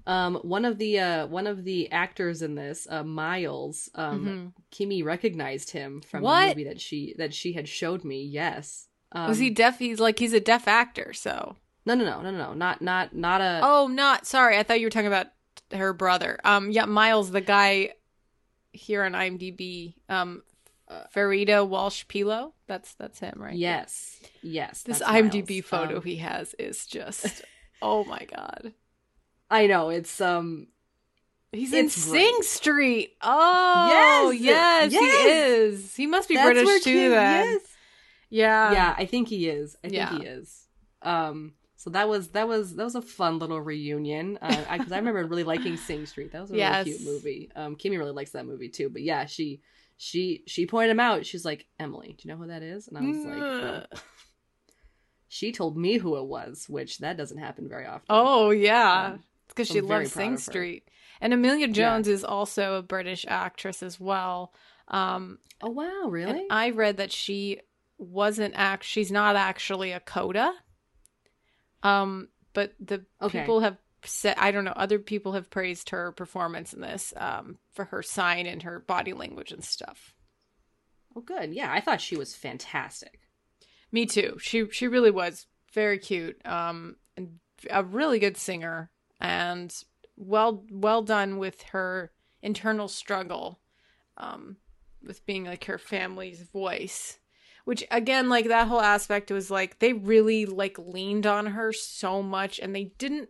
Um, 0.08 0.36
one 0.38 0.66
of 0.66 0.78
the 0.78 1.00
uh, 1.00 1.28
one 1.28 1.46
of 1.46 1.64
the 1.64 1.92
actors 1.92 2.42
in 2.42 2.56
this, 2.56 2.88
uh, 2.90 3.04
Miles, 3.04 3.90
um, 3.94 4.26
mm-hmm. 4.26 4.48
Kimmy 4.72 5.04
recognized 5.06 5.70
him 5.70 6.02
from 6.02 6.24
what? 6.24 6.42
the 6.42 6.48
movie 6.50 6.64
that 6.70 6.82
she 6.82 7.14
that 7.18 7.34
she 7.34 7.54
had 7.54 7.68
showed 7.68 8.04
me. 8.04 8.24
Yes, 8.24 8.88
um, 9.12 9.28
was 9.28 9.38
he 9.38 9.52
deaf? 9.52 9.78
He's 9.78 10.00
like 10.00 10.18
he's 10.18 10.34
a 10.34 10.40
deaf 10.40 10.68
actor, 10.68 11.14
so 11.14 11.56
no, 11.86 11.96
no, 11.96 12.06
no, 12.06 12.22
no, 12.22 12.32
no, 12.32 12.54
not 12.54 12.82
not 12.82 13.16
not 13.16 13.42
a. 13.42 13.62
Oh, 13.64 13.88
not 13.88 14.26
sorry. 14.26 14.58
I 14.58 14.64
thought 14.64 14.80
you 14.80 14.86
were 14.86 14.92
talking 14.92 15.08
about 15.08 15.28
her 15.74 15.94
brother. 15.94 16.40
Um, 16.44 16.72
yeah, 16.72 16.86
Miles, 16.86 17.32
the 17.32 17.42
guy 17.42 17.94
here 18.72 19.04
on 19.04 19.14
IMDb. 19.14 19.96
Um, 20.10 20.44
Ferdia 21.14 21.68
Walsh 21.68 22.06
Peelo. 22.08 22.54
That's 22.68 22.94
that's 22.96 23.20
him, 23.20 23.36
right? 23.38 23.56
Yes, 23.56 24.20
yes. 24.42 24.84
This 24.84 25.02
IMDb 25.02 25.50
Miles. 25.50 25.66
photo 25.66 25.98
um, 25.98 26.04
he 26.04 26.18
has 26.18 26.54
is 26.56 26.86
just. 26.86 27.44
oh 27.82 28.04
my 28.06 28.26
god. 28.36 28.74
I 29.50 29.68
know 29.68 29.90
it's 29.90 30.22
um. 30.22 30.68
He's 31.52 31.74
in 31.74 31.90
Sing 31.90 32.12
great. 32.12 32.46
Street. 32.46 33.14
Oh 33.22 34.32
yes, 34.34 34.42
yes, 34.42 34.92
yes, 34.94 35.02
he 35.02 35.30
is. 35.30 35.96
He 35.96 36.08
must 36.08 36.30
be 36.30 36.36
That's 36.36 36.50
British 36.54 36.84
too. 36.84 37.10
Then. 37.10 37.46
Yes. 37.46 37.62
Yeah. 38.30 38.72
Yeah, 38.72 38.96
I 38.98 39.06
think 39.06 39.28
he 39.28 39.50
is. 39.50 39.76
I 39.84 39.88
yeah. 39.88 40.10
think 40.10 40.22
he 40.22 40.28
is. 40.28 40.68
Um. 41.02 41.54
So 41.82 41.90
that 41.90 42.08
was 42.08 42.28
that 42.30 42.48
was 42.48 42.76
that 42.76 42.84
was 42.84 42.94
a 42.94 43.02
fun 43.02 43.40
little 43.40 43.60
reunion 43.60 44.38
because 44.40 44.68
uh, 44.68 44.70
I, 44.70 44.76
I, 44.76 44.98
remember 45.00 45.26
really 45.26 45.44
liking 45.44 45.78
Sing 45.78 46.06
Street. 46.06 46.32
That 46.32 46.42
was 46.42 46.52
a 46.52 46.56
yes. 46.56 46.86
really 46.86 46.98
cute 47.00 47.12
movie. 47.12 47.52
Um, 47.56 47.76
Kimmy 47.76 47.98
really 47.98 48.12
likes 48.12 48.30
that 48.34 48.46
movie 48.46 48.70
too. 48.70 48.88
But 48.88 49.02
yeah, 49.02 49.26
she 49.26 49.62
she 49.98 50.44
she 50.46 50.68
pointed 50.68 50.92
him 50.92 51.00
out. 51.00 51.26
She's 51.26 51.44
like, 51.44 51.66
Emily, 51.80 52.16
do 52.16 52.28
you 52.28 52.32
know 52.32 52.40
who 52.40 52.50
that 52.50 52.62
is? 52.62 52.88
And 52.88 53.00
I 53.00 53.02
was 53.02 53.26
like, 53.26 53.36
well, 53.36 53.86
she 55.28 55.52
told 55.52 55.76
me 55.76 55.98
who 55.98 56.18
it 56.18 56.26
was, 56.26 56.68
which 56.70 57.00
that 57.00 57.18
doesn't 57.18 57.40
happen 57.40 57.68
very 57.68 57.88
often. 57.88 58.06
Oh 58.12 58.52
yeah, 58.52 59.14
um, 59.14 59.24
because 59.48 59.68
she 59.68 59.82
loves 59.82 60.12
Sing. 60.12 60.38
Street. 60.38 60.88
And 61.20 61.34
Emilia 61.34 61.68
Jones 61.68 62.08
is 62.08 62.24
also 62.24 62.76
a 62.76 62.84
British 62.84 63.26
actress 63.28 63.82
as 63.82 64.00
well. 64.00 64.54
Um, 64.88 65.40
Oh 65.64 65.72
wow, 65.72 66.10
really? 66.10 66.46
I 66.52 66.70
read 66.70 66.98
that 66.98 67.12
she 67.12 67.62
wasn't 67.98 68.54
act. 68.56 68.84
She's 68.84 69.12
not 69.12 69.36
actually 69.36 69.92
a 69.94 70.00
coda. 70.00 70.54
Um, 71.84 72.30
but 72.54 72.74
the 72.80 73.06
Okay. 73.22 73.40
people 73.42 73.60
have 73.62 73.78
said 74.04 74.36
I 74.38 74.52
don't 74.52 74.66
know. 74.66 74.74
Other 74.76 75.00
people 75.00 75.34
have 75.34 75.50
praised 75.50 75.90
her 75.92 76.12
performance 76.12 76.74
in 76.74 76.82
this. 76.82 77.14
Um, 77.18 77.58
for 77.74 77.86
her 77.86 78.02
sign 78.04 78.46
and 78.48 78.64
her 78.64 78.80
body 78.80 79.14
language 79.14 79.52
and 79.52 79.64
stuff. 79.64 80.14
oh 81.16 81.22
good. 81.22 81.54
Yeah, 81.54 81.72
I 81.72 81.82
thought 81.82 82.02
she 82.02 82.16
was 82.18 82.36
fantastic. 82.36 83.20
Me 83.92 84.06
too. 84.06 84.38
She 84.42 84.70
she 84.72 84.88
really 84.88 85.12
was 85.12 85.48
very 85.74 85.98
cute. 86.00 86.40
Um, 86.46 86.98
and 87.18 87.40
a 87.70 87.84
really 87.84 88.20
good 88.20 88.38
singer 88.38 88.90
and 89.20 89.74
well 90.16 90.66
well 90.72 91.02
done 91.02 91.38
with 91.38 91.62
her 91.72 92.12
internal 92.42 92.88
struggle. 92.88 93.60
Um, 94.18 94.58
with 95.04 95.26
being 95.26 95.46
like 95.46 95.64
her 95.66 95.78
family's 95.80 96.42
voice. 96.44 97.18
Which 97.66 97.84
again, 97.92 98.30
like 98.30 98.48
that 98.48 98.68
whole 98.68 98.82
aspect 98.82 99.32
was 99.32 99.52
like 99.52 99.80
they 99.80 99.94
really 99.94 100.46
like 100.46 100.78
leaned 100.80 101.28
on 101.28 101.48
her 101.48 101.72
so 101.72 102.24
much 102.24 102.60
and 102.60 102.76
they 102.76 102.94
didn't 102.98 103.30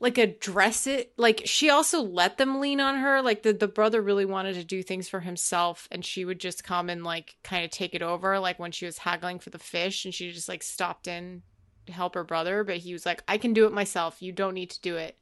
like 0.00 0.18
address 0.18 0.86
it. 0.86 1.12
Like 1.16 1.42
she 1.44 1.70
also 1.70 2.02
let 2.02 2.38
them 2.38 2.60
lean 2.60 2.80
on 2.80 2.96
her. 2.96 3.22
Like 3.22 3.42
the, 3.42 3.52
the 3.52 3.68
brother 3.68 4.02
really 4.02 4.24
wanted 4.24 4.54
to 4.54 4.64
do 4.64 4.82
things 4.82 5.08
for 5.08 5.20
himself 5.20 5.88
and 5.90 6.04
she 6.04 6.24
would 6.24 6.40
just 6.40 6.64
come 6.64 6.90
and 6.90 7.04
like 7.04 7.36
kind 7.42 7.64
of 7.64 7.70
take 7.70 7.94
it 7.94 8.02
over. 8.02 8.38
Like 8.38 8.58
when 8.58 8.72
she 8.72 8.86
was 8.86 8.98
haggling 8.98 9.38
for 9.38 9.50
the 9.50 9.58
fish 9.58 10.04
and 10.04 10.12
she 10.12 10.32
just 10.32 10.48
like 10.48 10.62
stopped 10.62 11.06
in 11.06 11.42
to 11.86 11.92
help 11.92 12.14
her 12.14 12.24
brother, 12.24 12.64
but 12.64 12.78
he 12.78 12.92
was 12.92 13.06
like, 13.06 13.22
I 13.28 13.38
can 13.38 13.52
do 13.52 13.66
it 13.66 13.72
myself. 13.72 14.20
You 14.20 14.32
don't 14.32 14.54
need 14.54 14.70
to 14.70 14.80
do 14.80 14.96
it. 14.96 15.16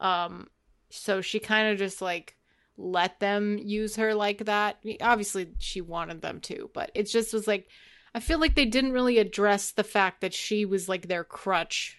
Um 0.00 0.48
so 0.90 1.20
she 1.20 1.38
kind 1.38 1.68
of 1.68 1.78
just 1.78 2.00
like 2.00 2.35
let 2.76 3.20
them 3.20 3.58
use 3.58 3.96
her 3.96 4.14
like 4.14 4.44
that. 4.44 4.78
Obviously 5.00 5.48
she 5.58 5.80
wanted 5.80 6.22
them 6.22 6.40
to, 6.42 6.70
but 6.74 6.90
it 6.94 7.04
just 7.04 7.32
was 7.32 7.46
like 7.46 7.68
I 8.14 8.20
feel 8.20 8.38
like 8.38 8.54
they 8.54 8.64
didn't 8.64 8.92
really 8.92 9.18
address 9.18 9.72
the 9.72 9.84
fact 9.84 10.22
that 10.22 10.32
she 10.32 10.64
was 10.64 10.88
like 10.88 11.08
their 11.08 11.24
crutch 11.24 11.98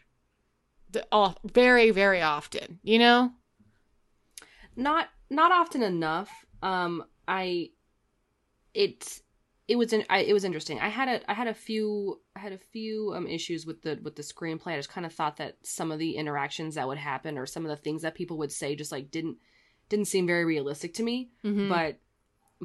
very 1.43 1.91
very 1.91 2.22
often, 2.22 2.79
you 2.84 3.00
know? 3.00 3.31
Not 4.75 5.10
not 5.29 5.51
often 5.51 5.84
enough. 5.84 6.29
Um, 6.62 7.03
I 7.27 7.72
it 8.74 9.22
it 9.67 9.75
was 9.75 9.91
in, 9.91 10.05
I, 10.10 10.19
it 10.19 10.34
was 10.34 10.46
interesting. 10.46 10.79
I 10.79 10.88
had 10.88 11.10
a 11.10 11.29
I 11.29 11.34
had 11.34 11.48
a 11.48 11.53
few 11.53 12.22
I 12.36 12.39
had 12.39 12.53
a 12.53 12.57
few 12.57 13.12
um 13.15 13.27
issues 13.27 13.65
with 13.65 13.81
the 13.81 14.00
with 14.01 14.15
the 14.15 14.22
screenplay. 14.22 14.74
I 14.74 14.77
just 14.77 14.89
kind 14.89 15.05
of 15.05 15.13
thought 15.13 15.38
that 15.38 15.57
some 15.63 15.91
of 15.91 16.00
the 16.00 16.12
interactions 16.15 16.75
that 16.75 16.88
would 16.88 16.98
happen 16.98 17.38
or 17.38 17.46
some 17.46 17.65
of 17.65 17.69
the 17.69 17.75
things 17.75 18.03
that 18.03 18.15
people 18.15 18.38
would 18.38 18.51
say 18.51 18.75
just 18.75 18.91
like 18.91 19.12
didn't 19.12 19.38
didn't 19.89 20.06
seem 20.06 20.27
very 20.27 20.46
realistic 20.46 20.94
to 20.96 21.03
me. 21.03 21.29
Mm-hmm. 21.44 21.70
But 21.70 22.00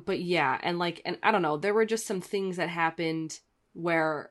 but 0.06 0.20
yeah, 0.20 0.58
and 0.62 0.78
like 0.78 1.02
and 1.04 1.18
I 1.22 1.30
don't 1.30 1.42
know, 1.42 1.56
there 1.56 1.74
were 1.74 1.84
just 1.86 2.06
some 2.06 2.20
things 2.20 2.56
that 2.56 2.68
happened 2.68 3.38
where 3.74 4.30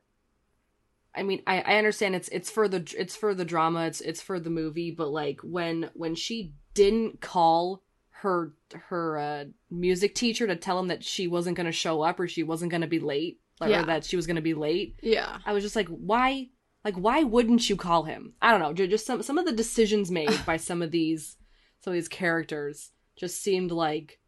I 1.14 1.24
mean, 1.24 1.42
I, 1.46 1.60
I 1.62 1.76
understand 1.78 2.16
it's 2.16 2.30
it's 2.30 2.50
for 2.50 2.68
the 2.68 2.92
it's 2.98 3.16
for 3.16 3.34
the 3.36 3.46
drama, 3.46 3.86
it's 3.88 4.02
it's 4.02 4.22
for 4.22 4.40
the 4.40 4.50
movie, 4.50 4.92
but 4.92 5.10
like 5.10 5.42
when 5.44 5.90
when 5.94 6.16
she 6.16 6.54
didn't 6.74 7.20
call 7.22 7.84
her 8.12 8.54
her 8.74 9.18
uh, 9.18 9.46
music 9.70 10.16
teacher 10.16 10.48
to 10.48 10.56
tell 10.56 10.80
him 10.80 10.88
that 10.88 11.04
she 11.04 11.28
wasn't 11.28 11.58
going 11.58 11.66
to 11.66 11.72
show 11.72 12.02
up 12.02 12.20
or 12.20 12.28
she 12.28 12.44
wasn't 12.44 12.72
going 12.72 12.82
to 12.82 12.88
be 12.88 13.00
late, 13.00 13.40
like, 13.60 13.72
Yeah. 13.72 13.82
or 13.82 13.86
that 13.88 14.06
she 14.06 14.16
was 14.16 14.26
going 14.28 14.36
to 14.38 14.42
be 14.42 14.54
late, 14.54 14.96
yeah. 15.02 15.40
I 15.46 15.54
was 15.54 15.64
just 15.64 15.76
like, 15.76 15.88
why? 15.90 16.50
Like, 16.86 16.96
why 16.96 17.24
wouldn't 17.24 17.70
you 17.70 17.76
call 17.76 18.04
him? 18.04 18.34
I 18.42 18.52
don't 18.52 18.60
know. 18.62 18.74
ju- 18.74 18.88
Just 18.88 19.06
some 19.06 19.22
some 19.22 19.38
of 19.38 19.46
the 19.46 19.52
decisions 19.52 20.10
made 20.12 20.30
by 20.46 20.58
some 20.58 20.82
of 20.82 20.92
these 20.92 21.36
some 21.82 21.92
of 21.92 21.96
these 21.96 22.08
characters 22.08 22.92
just 23.16 23.42
seemed 23.42 23.72
like 23.72 24.20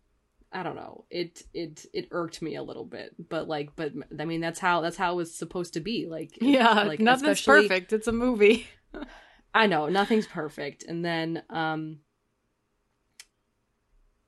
I 0.51 0.61
don't 0.61 0.75
know. 0.75 1.05
It 1.09 1.41
it 1.53 1.85
it 1.93 2.07
irked 2.11 2.41
me 2.41 2.55
a 2.55 2.63
little 2.63 2.85
bit, 2.85 3.15
but 3.29 3.47
like, 3.47 3.75
but 3.75 3.91
I 4.19 4.25
mean, 4.25 4.39
that's 4.39 4.59
how 4.59 4.81
that's 4.81 4.97
how 4.97 5.13
it 5.13 5.15
was 5.15 5.33
supposed 5.33 5.73
to 5.73 5.79
be. 5.79 6.05
Like, 6.07 6.37
Yeah, 6.41 6.83
like, 6.83 6.99
nothing's 6.99 7.41
perfect. 7.41 7.91
It's 7.91 8.07
a 8.07 8.11
movie. 8.11 8.67
I 9.55 9.67
know 9.67 9.89
nothing's 9.89 10.27
perfect, 10.27 10.83
and 10.83 11.03
then 11.03 11.43
um, 11.49 11.99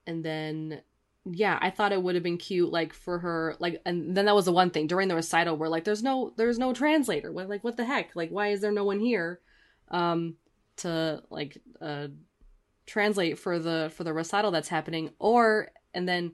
and 0.07 0.25
then 0.25 0.81
yeah, 1.25 1.57
I 1.61 1.69
thought 1.69 1.91
it 1.91 2.01
would 2.01 2.15
have 2.15 2.23
been 2.23 2.37
cute, 2.37 2.71
like 2.71 2.93
for 2.93 3.19
her, 3.19 3.55
like, 3.59 3.81
and 3.85 4.15
then 4.15 4.25
that 4.25 4.35
was 4.35 4.45
the 4.45 4.51
one 4.51 4.69
thing 4.69 4.85
during 4.85 5.07
the 5.07 5.15
recital 5.15 5.57
where 5.57 5.69
like 5.69 5.83
there's 5.83 6.03
no 6.03 6.33
there's 6.37 6.59
no 6.59 6.73
translator. 6.73 7.31
What 7.31 7.49
like 7.49 7.63
what 7.63 7.77
the 7.77 7.85
heck? 7.85 8.15
Like 8.15 8.29
why 8.29 8.49
is 8.49 8.61
there 8.61 8.71
no 8.71 8.83
one 8.83 8.99
here, 8.99 9.39
um, 9.89 10.35
to 10.77 11.21
like 11.29 11.57
uh 11.81 12.07
translate 12.85 13.37
for 13.39 13.59
the 13.59 13.91
for 13.95 14.03
the 14.03 14.13
recital 14.13 14.51
that's 14.51 14.69
happening? 14.69 15.11
Or 15.19 15.69
and 15.93 16.07
then. 16.07 16.33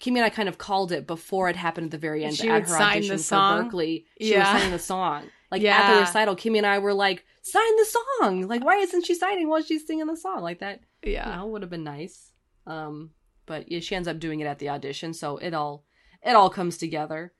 Kimmy 0.00 0.16
and 0.16 0.24
I 0.24 0.30
kind 0.30 0.48
of 0.48 0.56
called 0.56 0.92
it 0.92 1.06
before 1.06 1.50
it 1.50 1.56
happened 1.56 1.84
at 1.84 1.90
the 1.90 1.98
very 1.98 2.24
end. 2.24 2.34
She 2.34 2.48
at 2.48 2.66
her 2.66 2.74
audition 2.80 3.18
the 3.18 3.22
for? 3.22 3.34
Berklee, 3.36 4.06
she 4.18 4.30
Yeah. 4.30 4.38
was 4.38 4.48
signing 4.48 4.70
the 4.72 4.78
song. 4.78 5.24
Like 5.50 5.62
at 5.62 5.94
the 5.94 6.00
recital, 6.00 6.36
Kimmy 6.36 6.56
and 6.56 6.66
I 6.66 6.78
were 6.78 6.94
like, 6.94 7.26
"Sign 7.42 7.76
the 7.76 7.84
song!" 7.84 8.48
Like, 8.48 8.64
why 8.64 8.76
isn't 8.76 9.04
she 9.04 9.14
signing 9.14 9.46
while 9.50 9.60
she's 9.62 9.86
singing 9.86 10.06
the 10.06 10.16
song? 10.16 10.40
Like 10.40 10.60
that, 10.60 10.80
Yeah. 11.04 11.28
you 11.28 11.36
know, 11.36 11.46
would 11.48 11.60
have 11.60 11.70
been 11.70 11.84
nice. 11.84 12.32
Um, 12.66 13.10
but 13.44 13.70
yeah, 13.70 13.80
she 13.80 13.94
ends 13.94 14.08
up 14.08 14.18
doing 14.18 14.40
it 14.40 14.46
at 14.46 14.58
the 14.58 14.70
audition, 14.70 15.12
so 15.12 15.36
it 15.36 15.52
all 15.52 15.84
it 16.24 16.34
all 16.34 16.48
comes 16.48 16.78
together. 16.78 17.34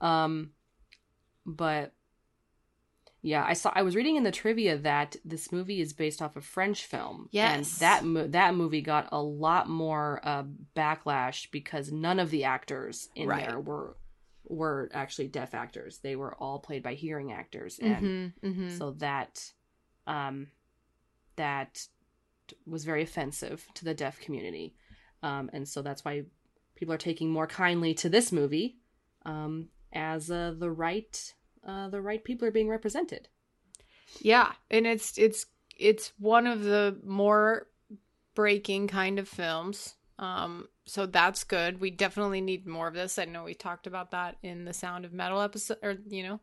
Um, 0.00 0.52
but 1.44 1.93
yeah, 3.26 3.42
I 3.48 3.54
saw 3.54 3.72
I 3.74 3.80
was 3.82 3.96
reading 3.96 4.16
in 4.16 4.22
the 4.22 4.30
trivia 4.30 4.76
that 4.76 5.16
this 5.24 5.50
movie 5.50 5.80
is 5.80 5.94
based 5.94 6.20
off 6.20 6.36
a 6.36 6.40
French 6.42 6.84
film. 6.84 7.28
Yes. 7.32 7.54
and 7.56 7.80
that 7.80 8.04
mo- 8.04 8.26
that 8.28 8.54
movie 8.54 8.82
got 8.82 9.08
a 9.12 9.22
lot 9.22 9.66
more 9.68 10.20
uh, 10.22 10.44
backlash 10.76 11.50
because 11.50 11.90
none 11.90 12.20
of 12.20 12.28
the 12.30 12.44
actors 12.44 13.08
in 13.16 13.28
Right. 13.28 13.46
there 13.48 13.58
were 13.58 13.96
were 14.46 14.90
actually 14.92 15.28
deaf 15.28 15.54
actors. 15.54 15.98
They 16.02 16.16
were 16.16 16.34
all 16.34 16.58
played 16.58 16.82
by 16.82 16.94
hearing 16.94 17.32
actors, 17.32 17.78
and 17.80 18.04
Mm-hmm, 18.42 18.46
mm-hmm. 18.46 18.76
so 18.76 18.90
that 18.98 19.52
um 20.06 20.48
that 21.36 21.86
was 22.66 22.84
very 22.84 23.02
offensive 23.02 23.66
to 23.74 23.84
the 23.86 23.94
deaf 23.94 24.20
community 24.20 24.74
um 25.22 25.48
and 25.54 25.66
so 25.66 25.80
that's 25.80 26.04
why 26.04 26.24
people 26.74 26.92
are 26.94 26.98
taking 26.98 27.30
more 27.30 27.46
kindly 27.46 27.94
to 27.94 28.08
this 28.10 28.30
movie 28.30 28.76
um 29.24 29.68
as 29.94 30.30
uh, 30.30 30.52
the 30.58 30.70
right 30.70 31.32
uh 31.66 31.88
the 31.88 32.00
right 32.00 32.24
people 32.24 32.46
are 32.46 32.52
being 32.52 32.68
represented 32.68 33.28
Yeah, 34.20 34.52
and 34.70 34.86
it's 34.86 35.18
it's 35.18 35.46
it's 35.76 36.12
one 36.18 36.46
of 36.46 36.62
the 36.62 36.98
more 37.04 37.68
breaking 38.34 38.88
kind 38.88 39.18
of 39.18 39.28
films. 39.28 39.94
Um 40.18 40.68
so 40.86 41.06
that's 41.06 41.44
good. 41.44 41.80
We 41.80 41.90
definitely 41.90 42.42
need 42.42 42.66
more 42.66 42.88
of 42.88 42.94
this. 42.94 43.18
I 43.18 43.24
know 43.24 43.44
we 43.44 43.54
talked 43.54 43.86
about 43.86 44.10
that 44.10 44.36
in 44.42 44.66
the 44.66 44.74
Sound 44.74 45.06
of 45.06 45.12
Metal 45.14 45.40
episode 45.40 45.78
or 45.82 45.96
you 46.08 46.22
know. 46.22 46.40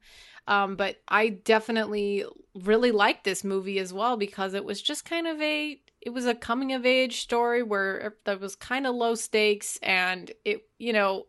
Um 0.48 0.76
but 0.76 0.98
I 1.08 1.30
definitely 1.30 2.26
really 2.56 2.92
liked 2.92 3.24
this 3.24 3.44
movie 3.44 3.80
as 3.80 3.94
well 3.94 4.18
because 4.18 4.54
it 4.54 4.66
was 4.66 4.82
just 4.82 5.06
kind 5.06 5.28
of 5.28 5.40
a 5.42 5.80
it 6.02 6.10
was 6.10 6.26
a 6.26 6.36
coming 6.36 6.74
of 6.74 6.86
age 6.86 7.22
story 7.22 7.62
where 7.64 8.16
that 8.26 8.40
was 8.42 8.56
kind 8.56 8.88
of 8.88 8.96
low 8.96 9.16
stakes 9.16 9.78
and 9.84 10.32
it 10.44 10.66
you 10.78 10.92
know 10.92 11.28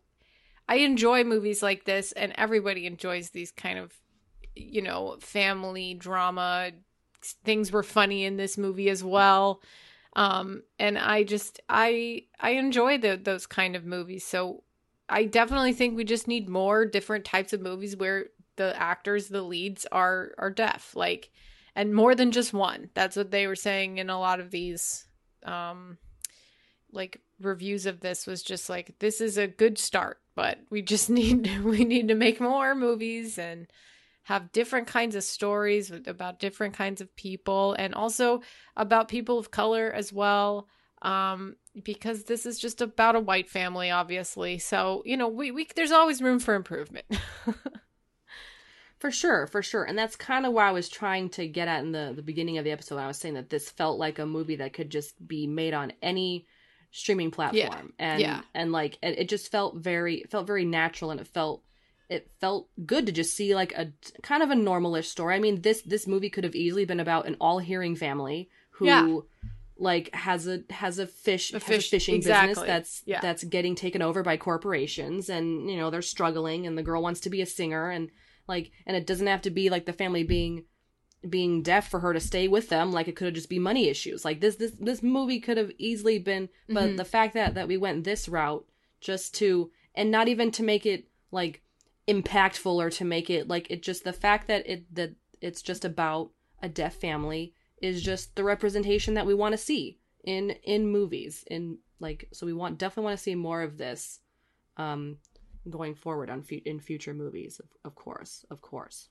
I 0.67 0.77
enjoy 0.77 1.23
movies 1.23 1.61
like 1.61 1.85
this 1.85 2.11
and 2.13 2.33
everybody 2.35 2.85
enjoys 2.85 3.29
these 3.29 3.51
kind 3.51 3.79
of 3.79 3.93
you 4.55 4.81
know, 4.81 5.17
family 5.19 5.93
drama. 5.93 6.71
Things 7.43 7.71
were 7.71 7.83
funny 7.83 8.25
in 8.25 8.37
this 8.37 8.57
movie 8.57 8.89
as 8.89 9.03
well. 9.03 9.61
Um, 10.15 10.63
and 10.77 10.97
I 10.97 11.23
just 11.23 11.59
I 11.69 12.23
I 12.39 12.51
enjoy 12.51 12.97
the, 12.97 13.19
those 13.21 13.47
kind 13.47 13.75
of 13.75 13.85
movies. 13.85 14.23
So 14.23 14.63
I 15.09 15.25
definitely 15.25 15.73
think 15.73 15.95
we 15.95 16.03
just 16.03 16.27
need 16.27 16.47
more 16.47 16.85
different 16.85 17.25
types 17.25 17.53
of 17.53 17.61
movies 17.61 17.97
where 17.97 18.27
the 18.55 18.79
actors, 18.79 19.29
the 19.29 19.41
leads 19.41 19.85
are 19.91 20.33
are 20.37 20.51
deaf, 20.51 20.95
like 20.95 21.31
and 21.75 21.95
more 21.95 22.13
than 22.13 22.31
just 22.31 22.53
one. 22.53 22.89
That's 22.93 23.15
what 23.15 23.31
they 23.31 23.47
were 23.47 23.55
saying 23.55 23.97
in 23.97 24.09
a 24.09 24.19
lot 24.19 24.39
of 24.39 24.51
these 24.51 25.07
um 25.43 25.97
like 26.91 27.21
reviews 27.41 27.87
of 27.87 28.01
this 28.01 28.27
was 28.27 28.43
just 28.43 28.69
like 28.69 28.99
this 28.99 29.19
is 29.19 29.37
a 29.37 29.47
good 29.47 29.79
start, 29.79 30.19
but 30.35 30.59
we 30.69 30.81
just 30.81 31.09
need 31.09 31.63
we 31.63 31.85
need 31.85 32.07
to 32.07 32.15
make 32.15 32.39
more 32.39 32.75
movies 32.75 33.37
and 33.37 33.67
have 34.23 34.53
different 34.53 34.87
kinds 34.87 35.15
of 35.15 35.23
stories 35.23 35.91
about 36.07 36.39
different 36.39 36.73
kinds 36.73 37.01
of 37.01 37.13
people 37.15 37.75
and 37.77 37.93
also 37.93 38.41
about 38.77 39.09
people 39.09 39.37
of 39.37 39.51
color 39.51 39.91
as 39.91 40.13
well 40.13 40.67
um 41.01 41.55
because 41.83 42.23
this 42.23 42.45
is 42.45 42.57
just 42.57 42.81
about 42.81 43.15
a 43.15 43.19
white 43.19 43.49
family 43.49 43.91
obviously. 43.91 44.59
So 44.59 45.03
you 45.05 45.17
know 45.17 45.27
we, 45.27 45.51
we 45.51 45.67
there's 45.75 45.91
always 45.91 46.21
room 46.21 46.39
for 46.39 46.55
improvement. 46.55 47.05
For 48.99 49.11
sure 49.11 49.47
for 49.47 49.61
sure. 49.61 49.83
And 49.83 49.97
that's 49.99 50.15
kind 50.15 50.45
of 50.45 50.53
why 50.53 50.69
i 50.69 50.71
was 50.71 50.87
trying 50.87 51.27
to 51.31 51.45
get 51.45 51.67
at 51.67 51.83
in 51.83 51.91
the 51.91 52.13
the 52.15 52.21
beginning 52.21 52.57
of 52.57 52.63
the 52.63 52.71
episode. 52.71 52.99
I 52.99 53.07
was 53.07 53.17
saying 53.17 53.33
that 53.33 53.49
this 53.49 53.69
felt 53.69 53.99
like 53.99 54.17
a 54.17 54.25
movie 54.25 54.55
that 54.55 54.71
could 54.71 54.89
just 54.89 55.27
be 55.27 55.45
made 55.45 55.73
on 55.73 55.91
any 56.01 56.47
streaming 56.95 57.31
platform 57.31 57.91
and 57.99 58.21
yeah. 58.21 58.41
and 58.53 58.71
like 58.71 58.97
it, 59.01 59.17
it 59.19 59.27
just 59.27 59.51
felt 59.51 59.75
very 59.75 60.17
it 60.21 60.29
felt 60.31 60.47
very 60.47 60.63
natural 60.63 61.11
and 61.11 61.19
it 61.19 61.27
felt 61.27 61.63
it 62.07 62.29
felt 62.39 62.69
good 62.85 63.07
to 63.07 63.11
just 63.11 63.35
see 63.35 63.55
like 63.55 63.73
a 63.73 63.91
kind 64.21 64.43
of 64.43 64.51
a 64.51 64.55
normalish 64.55 65.05
story 65.05 65.33
i 65.35 65.39
mean 65.39 65.61
this 65.61 65.81
this 65.81 66.05
movie 66.07 66.29
could 66.29 66.43
have 66.43 66.53
easily 66.55 66.85
been 66.85 66.99
about 66.99 67.25
an 67.25 67.35
all 67.41 67.57
hearing 67.57 67.95
family 67.95 68.47
who 68.77 68.85
Yeah. 68.85 69.17
like 69.75 70.13
has 70.13 70.47
a 70.47 70.61
has 70.69 70.99
a 70.99 71.07
fish 71.07 71.51
A 71.51 71.55
has 71.55 71.63
fish- 71.63 71.87
a 71.87 71.89
fishing 71.89 72.15
exactly. 72.15 72.49
business 72.49 72.67
that's 72.67 73.03
Yeah. 73.07 73.21
that's 73.21 73.43
getting 73.43 73.73
taken 73.73 74.03
over 74.03 74.21
by 74.21 74.37
corporations 74.37 75.29
and 75.29 75.67
you 75.69 75.77
know 75.77 75.89
they're 75.89 76.03
struggling 76.03 76.67
and 76.67 76.77
the 76.77 76.83
girl 76.83 77.01
wants 77.01 77.21
to 77.21 77.31
be 77.31 77.41
a 77.41 77.45
singer 77.47 77.89
and 77.89 78.11
like 78.47 78.69
and 78.85 78.95
it 78.95 79.07
doesn't 79.07 79.25
have 79.27 79.41
to 79.43 79.49
be 79.49 79.71
like 79.71 79.85
the 79.87 79.93
family 79.93 80.23
being 80.23 80.65
being 81.29 81.61
deaf 81.61 81.89
for 81.89 81.99
her 82.01 82.13
to 82.13 82.19
stay 82.19 82.47
with 82.47 82.69
them 82.69 82.91
like 82.91 83.07
it 83.07 83.15
could 83.15 83.25
have 83.25 83.33
just 83.33 83.49
be 83.49 83.59
money 83.59 83.87
issues 83.87 84.25
like 84.25 84.41
this 84.41 84.55
this 84.57 84.71
this 84.79 85.01
movie 85.01 85.39
could 85.39 85.57
have 85.57 85.71
easily 85.77 86.19
been 86.19 86.49
but 86.67 86.89
Mhm. 86.91 86.97
the 86.97 87.05
fact 87.05 87.33
that 87.33 87.53
that 87.55 87.67
we 87.67 87.77
went 87.77 88.03
this 88.03 88.27
route 88.27 88.67
just 88.99 89.33
to 89.35 89.71
and 89.95 90.11
not 90.11 90.27
even 90.27 90.51
to 90.51 90.63
make 90.63 90.85
it 90.85 91.07
like 91.31 91.61
impactful 92.07 92.75
or 92.75 92.89
to 92.89 93.05
make 93.05 93.29
it 93.29 93.47
like 93.47 93.67
it 93.71 93.81
just 93.81 94.03
the 94.03 94.13
fact 94.13 94.47
that 94.47 94.67
it 94.67 94.93
that 94.93 95.13
it's 95.41 95.61
just 95.61 95.85
about 95.85 96.31
a 96.61 96.67
deaf 96.69 96.95
family 96.95 97.53
is 97.81 98.01
just 98.01 98.35
the 98.35 98.43
representation 98.43 99.13
that 99.13 99.25
we 99.25 99.33
want 99.33 99.53
to 99.53 99.57
see 99.57 99.97
in 100.23 100.51
in 100.63 100.87
movies 100.87 101.43
in 101.49 101.77
like 101.99 102.27
so 102.33 102.45
we 102.45 102.53
want 102.53 102.77
definitely 102.77 103.05
want 103.05 103.17
to 103.17 103.23
see 103.23 103.35
more 103.35 103.61
of 103.61 103.77
this 103.77 104.19
um 104.77 105.17
going 105.69 105.95
forward 105.95 106.29
on 106.29 106.41
fu- 106.43 106.61
in 106.65 106.79
future 106.79 107.13
movies 107.13 107.59
of, 107.59 107.69
of 107.85 107.95
course 107.95 108.45
of 108.49 108.61
course 108.61 109.07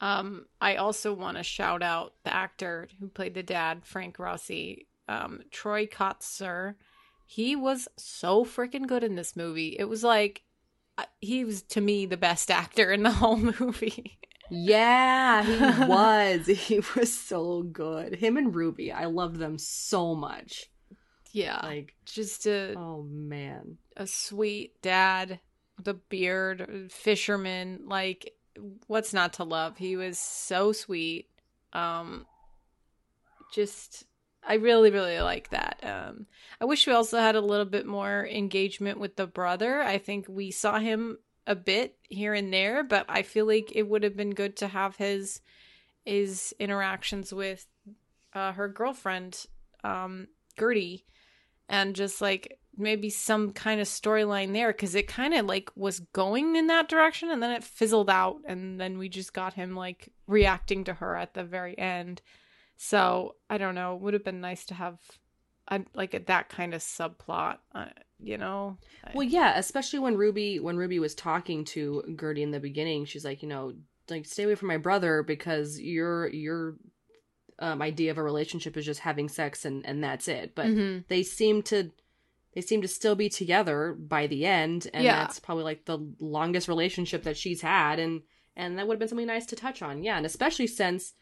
Um, 0.00 0.46
I 0.60 0.76
also 0.76 1.12
want 1.12 1.36
to 1.36 1.42
shout 1.42 1.82
out 1.82 2.14
the 2.24 2.34
actor 2.34 2.88
who 2.98 3.08
played 3.08 3.34
the 3.34 3.42
dad, 3.42 3.84
Frank 3.84 4.18
Rossi, 4.18 4.86
um, 5.08 5.40
Troy 5.50 5.86
Kotsur. 5.86 6.76
He 7.26 7.54
was 7.54 7.86
so 7.96 8.44
freaking 8.44 8.86
good 8.86 9.04
in 9.04 9.14
this 9.14 9.36
movie. 9.36 9.76
It 9.78 9.84
was 9.84 10.02
like 10.02 10.42
uh, 10.98 11.04
he 11.20 11.44
was 11.44 11.62
to 11.62 11.80
me 11.80 12.06
the 12.06 12.16
best 12.16 12.50
actor 12.62 12.90
in 12.90 13.02
the 13.02 13.12
whole 13.12 13.36
movie. 13.36 14.18
yeah 14.52 15.44
he 15.44 15.84
was 15.86 16.46
he 16.46 16.80
was 16.96 17.16
so 17.16 17.62
good 17.62 18.16
him 18.16 18.36
and 18.36 18.52
ruby 18.52 18.90
i 18.90 19.04
loved 19.04 19.36
them 19.36 19.56
so 19.56 20.12
much 20.12 20.68
yeah, 21.32 21.60
like 21.62 21.94
just 22.04 22.46
a 22.46 22.74
oh 22.76 23.04
man 23.08 23.78
a 23.96 24.06
sweet 24.06 24.80
dad, 24.82 25.40
the 25.82 25.94
beard, 25.94 26.90
fisherman. 26.90 27.82
Like, 27.86 28.32
what's 28.86 29.12
not 29.12 29.34
to 29.34 29.44
love? 29.44 29.78
He 29.78 29.96
was 29.96 30.18
so 30.18 30.72
sweet. 30.72 31.28
Um, 31.72 32.26
just, 33.52 34.04
I 34.46 34.54
really, 34.54 34.90
really 34.90 35.20
like 35.20 35.50
that. 35.50 35.80
Um, 35.82 36.26
I 36.60 36.64
wish 36.64 36.86
we 36.86 36.92
also 36.92 37.18
had 37.18 37.36
a 37.36 37.40
little 37.40 37.66
bit 37.66 37.86
more 37.86 38.26
engagement 38.26 38.98
with 38.98 39.16
the 39.16 39.26
brother. 39.26 39.80
I 39.80 39.98
think 39.98 40.26
we 40.28 40.50
saw 40.50 40.78
him 40.78 41.18
a 41.46 41.54
bit 41.54 41.96
here 42.08 42.34
and 42.34 42.52
there, 42.52 42.84
but 42.84 43.06
I 43.08 43.22
feel 43.22 43.46
like 43.46 43.72
it 43.74 43.88
would 43.88 44.02
have 44.02 44.16
been 44.16 44.34
good 44.34 44.56
to 44.58 44.68
have 44.68 44.96
his 44.96 45.40
his 46.04 46.54
interactions 46.58 47.32
with 47.32 47.66
uh, 48.32 48.52
her 48.52 48.68
girlfriend, 48.68 49.46
um, 49.84 50.28
Gertie, 50.58 51.04
and 51.68 51.94
just 51.94 52.20
like 52.20 52.59
maybe 52.80 53.10
some 53.10 53.52
kind 53.52 53.80
of 53.80 53.86
storyline 53.86 54.52
there 54.52 54.72
because 54.72 54.94
it 54.94 55.06
kind 55.06 55.34
of 55.34 55.46
like 55.46 55.70
was 55.76 56.00
going 56.00 56.56
in 56.56 56.66
that 56.68 56.88
direction 56.88 57.30
and 57.30 57.42
then 57.42 57.50
it 57.50 57.62
fizzled 57.62 58.10
out 58.10 58.38
and 58.46 58.80
then 58.80 58.98
we 58.98 59.08
just 59.08 59.32
got 59.32 59.54
him 59.54 59.76
like 59.76 60.08
reacting 60.26 60.84
to 60.84 60.94
her 60.94 61.16
at 61.16 61.34
the 61.34 61.44
very 61.44 61.78
end 61.78 62.22
so 62.76 63.34
i 63.48 63.58
don't 63.58 63.74
know 63.74 63.94
it 63.94 64.00
would 64.00 64.14
have 64.14 64.24
been 64.24 64.40
nice 64.40 64.64
to 64.64 64.74
have 64.74 64.98
a, 65.68 65.80
like 65.94 66.14
a, 66.14 66.18
that 66.20 66.48
kind 66.48 66.74
of 66.74 66.80
subplot 66.80 67.58
uh, 67.74 67.86
you 68.18 68.36
know 68.36 68.76
Well, 69.14 69.26
yeah, 69.26 69.56
especially 69.56 70.00
when 70.00 70.16
Ruby 70.16 70.58
when 70.58 70.76
Ruby 70.76 70.98
was 70.98 71.14
talking 71.14 71.64
to 71.66 72.02
Gertie 72.20 72.42
in 72.42 72.50
the 72.50 72.58
beginning, 72.60 73.04
she's 73.04 73.24
like, 73.24 73.40
you 73.42 73.48
know, 73.48 73.74
like 74.08 74.26
stay 74.26 74.42
away 74.44 74.56
from 74.56 74.68
my 74.68 74.76
brother 74.76 75.22
because 75.22 75.78
your 75.80 76.28
your 76.28 76.74
um, 77.60 77.80
idea 77.82 78.10
of 78.10 78.18
a 78.18 78.22
relationship 78.22 78.76
is 78.76 78.84
just 78.84 79.00
having 79.00 79.28
sex 79.28 79.64
and 79.64 79.86
and 79.86 80.02
that's 80.02 80.26
it. 80.28 80.54
But 80.54 80.66
Mhm. 80.66 81.04
they 81.08 81.22
seem 81.22 81.62
to 81.64 81.92
they 82.54 82.60
seem 82.60 82.82
to 82.82 82.88
still 82.88 83.14
be 83.14 83.28
together 83.28 83.94
by 83.98 84.26
the 84.26 84.44
end, 84.46 84.88
and 84.92 85.04
Yeah. 85.04 85.16
that's 85.16 85.38
probably 85.38 85.64
like 85.64 85.84
the 85.84 85.98
longest 86.18 86.68
relationship 86.68 87.22
that 87.24 87.36
she's 87.36 87.60
had, 87.60 87.98
and 87.98 88.22
and 88.56 88.78
that 88.78 88.86
would 88.86 88.94
have 88.94 88.98
been 88.98 89.08
something 89.08 89.26
nice 89.26 89.46
to 89.46 89.56
touch 89.56 89.80
on. 89.82 90.02
Yeah, 90.02 90.16
and 90.16 90.26
especially 90.26 90.66
since 90.66 91.14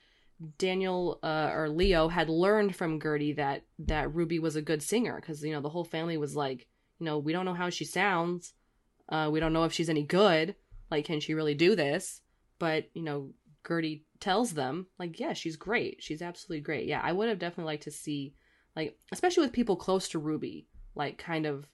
Daniel 0.56 1.18
uh, 1.22 1.50
or 1.52 1.68
Leo 1.68 2.08
had 2.08 2.28
learned 2.28 2.76
from 2.76 3.00
Gertie 3.00 3.32
that 3.34 3.64
that 3.80 4.14
Ruby 4.14 4.38
was 4.38 4.56
a 4.56 4.62
good 4.62 4.82
singer 4.82 5.16
because 5.20 5.42
you 5.42 5.52
know 5.52 5.60
the 5.60 5.68
whole 5.68 5.84
family 5.84 6.16
was 6.16 6.36
like, 6.36 6.66
you 6.98 7.06
know, 7.06 7.18
we 7.18 7.32
don't 7.32 7.44
know 7.44 7.54
how 7.54 7.70
she 7.70 7.84
sounds, 7.84 8.52
uh, 9.08 9.28
we 9.30 9.40
don't 9.40 9.52
know 9.52 9.64
if 9.64 9.72
she's 9.72 9.90
any 9.90 10.02
good. 10.02 10.54
Like, 10.90 11.04
can 11.04 11.20
she 11.20 11.34
really 11.34 11.54
do 11.54 11.74
this? 11.76 12.20
But 12.58 12.88
you 12.94 13.02
know, 13.02 13.30
Gertie 13.66 14.04
tells 14.20 14.54
them 14.54 14.86
like, 14.98 15.20
yeah, 15.20 15.32
she's 15.32 15.56
great. 15.56 16.02
She's 16.02 16.22
absolutely 16.22 16.60
great. 16.62 16.86
Yeah, 16.86 17.00
I 17.02 17.12
would 17.12 17.28
have 17.28 17.38
definitely 17.38 17.72
liked 17.72 17.84
to 17.84 17.90
see 17.90 18.34
like, 18.76 18.96
especially 19.12 19.42
with 19.42 19.52
people 19.52 19.76
close 19.76 20.08
to 20.10 20.18
Ruby, 20.20 20.66
like 20.98 21.16
kind 21.16 21.46
of 21.46 21.66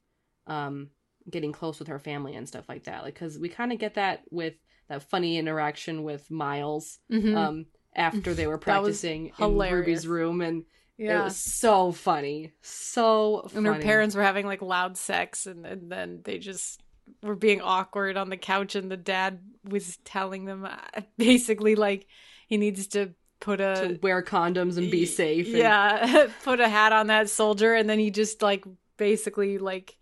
um 0.47 0.91
getting 1.29 1.53
close 1.53 1.79
with 1.79 1.89
her 1.89 1.99
family 1.99 2.35
and 2.37 2.47
stuff 2.47 2.69
like 2.69 2.85
that. 2.85 3.03
Like, 3.03 3.15
because 3.15 3.39
we 3.39 3.49
kind 3.49 3.73
of 3.73 3.79
get 3.79 3.95
that 3.95 4.23
with 4.31 4.55
that 4.89 5.03
funny 5.03 5.39
interaction 5.39 6.03
with 6.05 6.31
Miles 6.31 6.99
Mhm. 7.11 7.35
um 7.37 7.67
after 7.97 8.35
they 8.35 8.47
were 8.47 8.59
practicing 8.69 9.33
in. 9.39 9.59
Ruby's 9.59 10.07
room 10.07 10.41
and 10.43 10.65
yeah 10.99 11.21
it 11.23 11.25
was 11.25 11.37
so 11.37 11.91
funny. 11.93 12.53
So 12.61 13.49
and 13.55 13.67
her 13.67 13.79
parents 13.81 14.15
were 14.15 14.23
having 14.23 14.47
like 14.47 14.61
loud 14.63 14.97
sex 14.99 15.47
and, 15.47 15.65
and 15.67 15.91
then 15.91 16.21
they 16.25 16.39
just 16.39 16.81
were 17.23 17.35
being 17.37 17.61
awkward 17.61 18.17
on 18.17 18.29
the 18.31 18.37
couch 18.37 18.75
and 18.75 18.91
the 18.91 18.97
dad 18.97 19.41
was 19.69 19.97
telling 20.05 20.45
them 20.45 20.65
uh, 20.67 21.01
basically 21.19 21.75
like 21.75 22.07
he 22.49 22.57
needs 22.59 22.87
to 22.89 23.15
put 23.41 23.61
a 23.61 23.89
to 23.95 23.99
wear 24.03 24.23
condoms 24.23 24.77
and 24.79 24.91
be 24.91 25.05
safe. 25.07 25.47
and- 25.49 25.57
yeah 25.57 26.29
put 26.45 26.61
a 26.61 26.69
hat 26.69 26.93
on 26.93 27.07
that 27.09 27.29
soldier 27.31 27.75
and 27.75 27.89
then 27.89 27.99
he 27.99 28.11
just 28.11 28.41
like 28.43 28.65
basically 28.97 29.59
like 29.59 29.97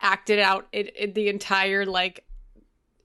acted 0.00 0.38
out 0.38 0.68
it, 0.72 0.92
it 0.96 1.14
the 1.14 1.28
entire 1.28 1.86
like 1.86 2.24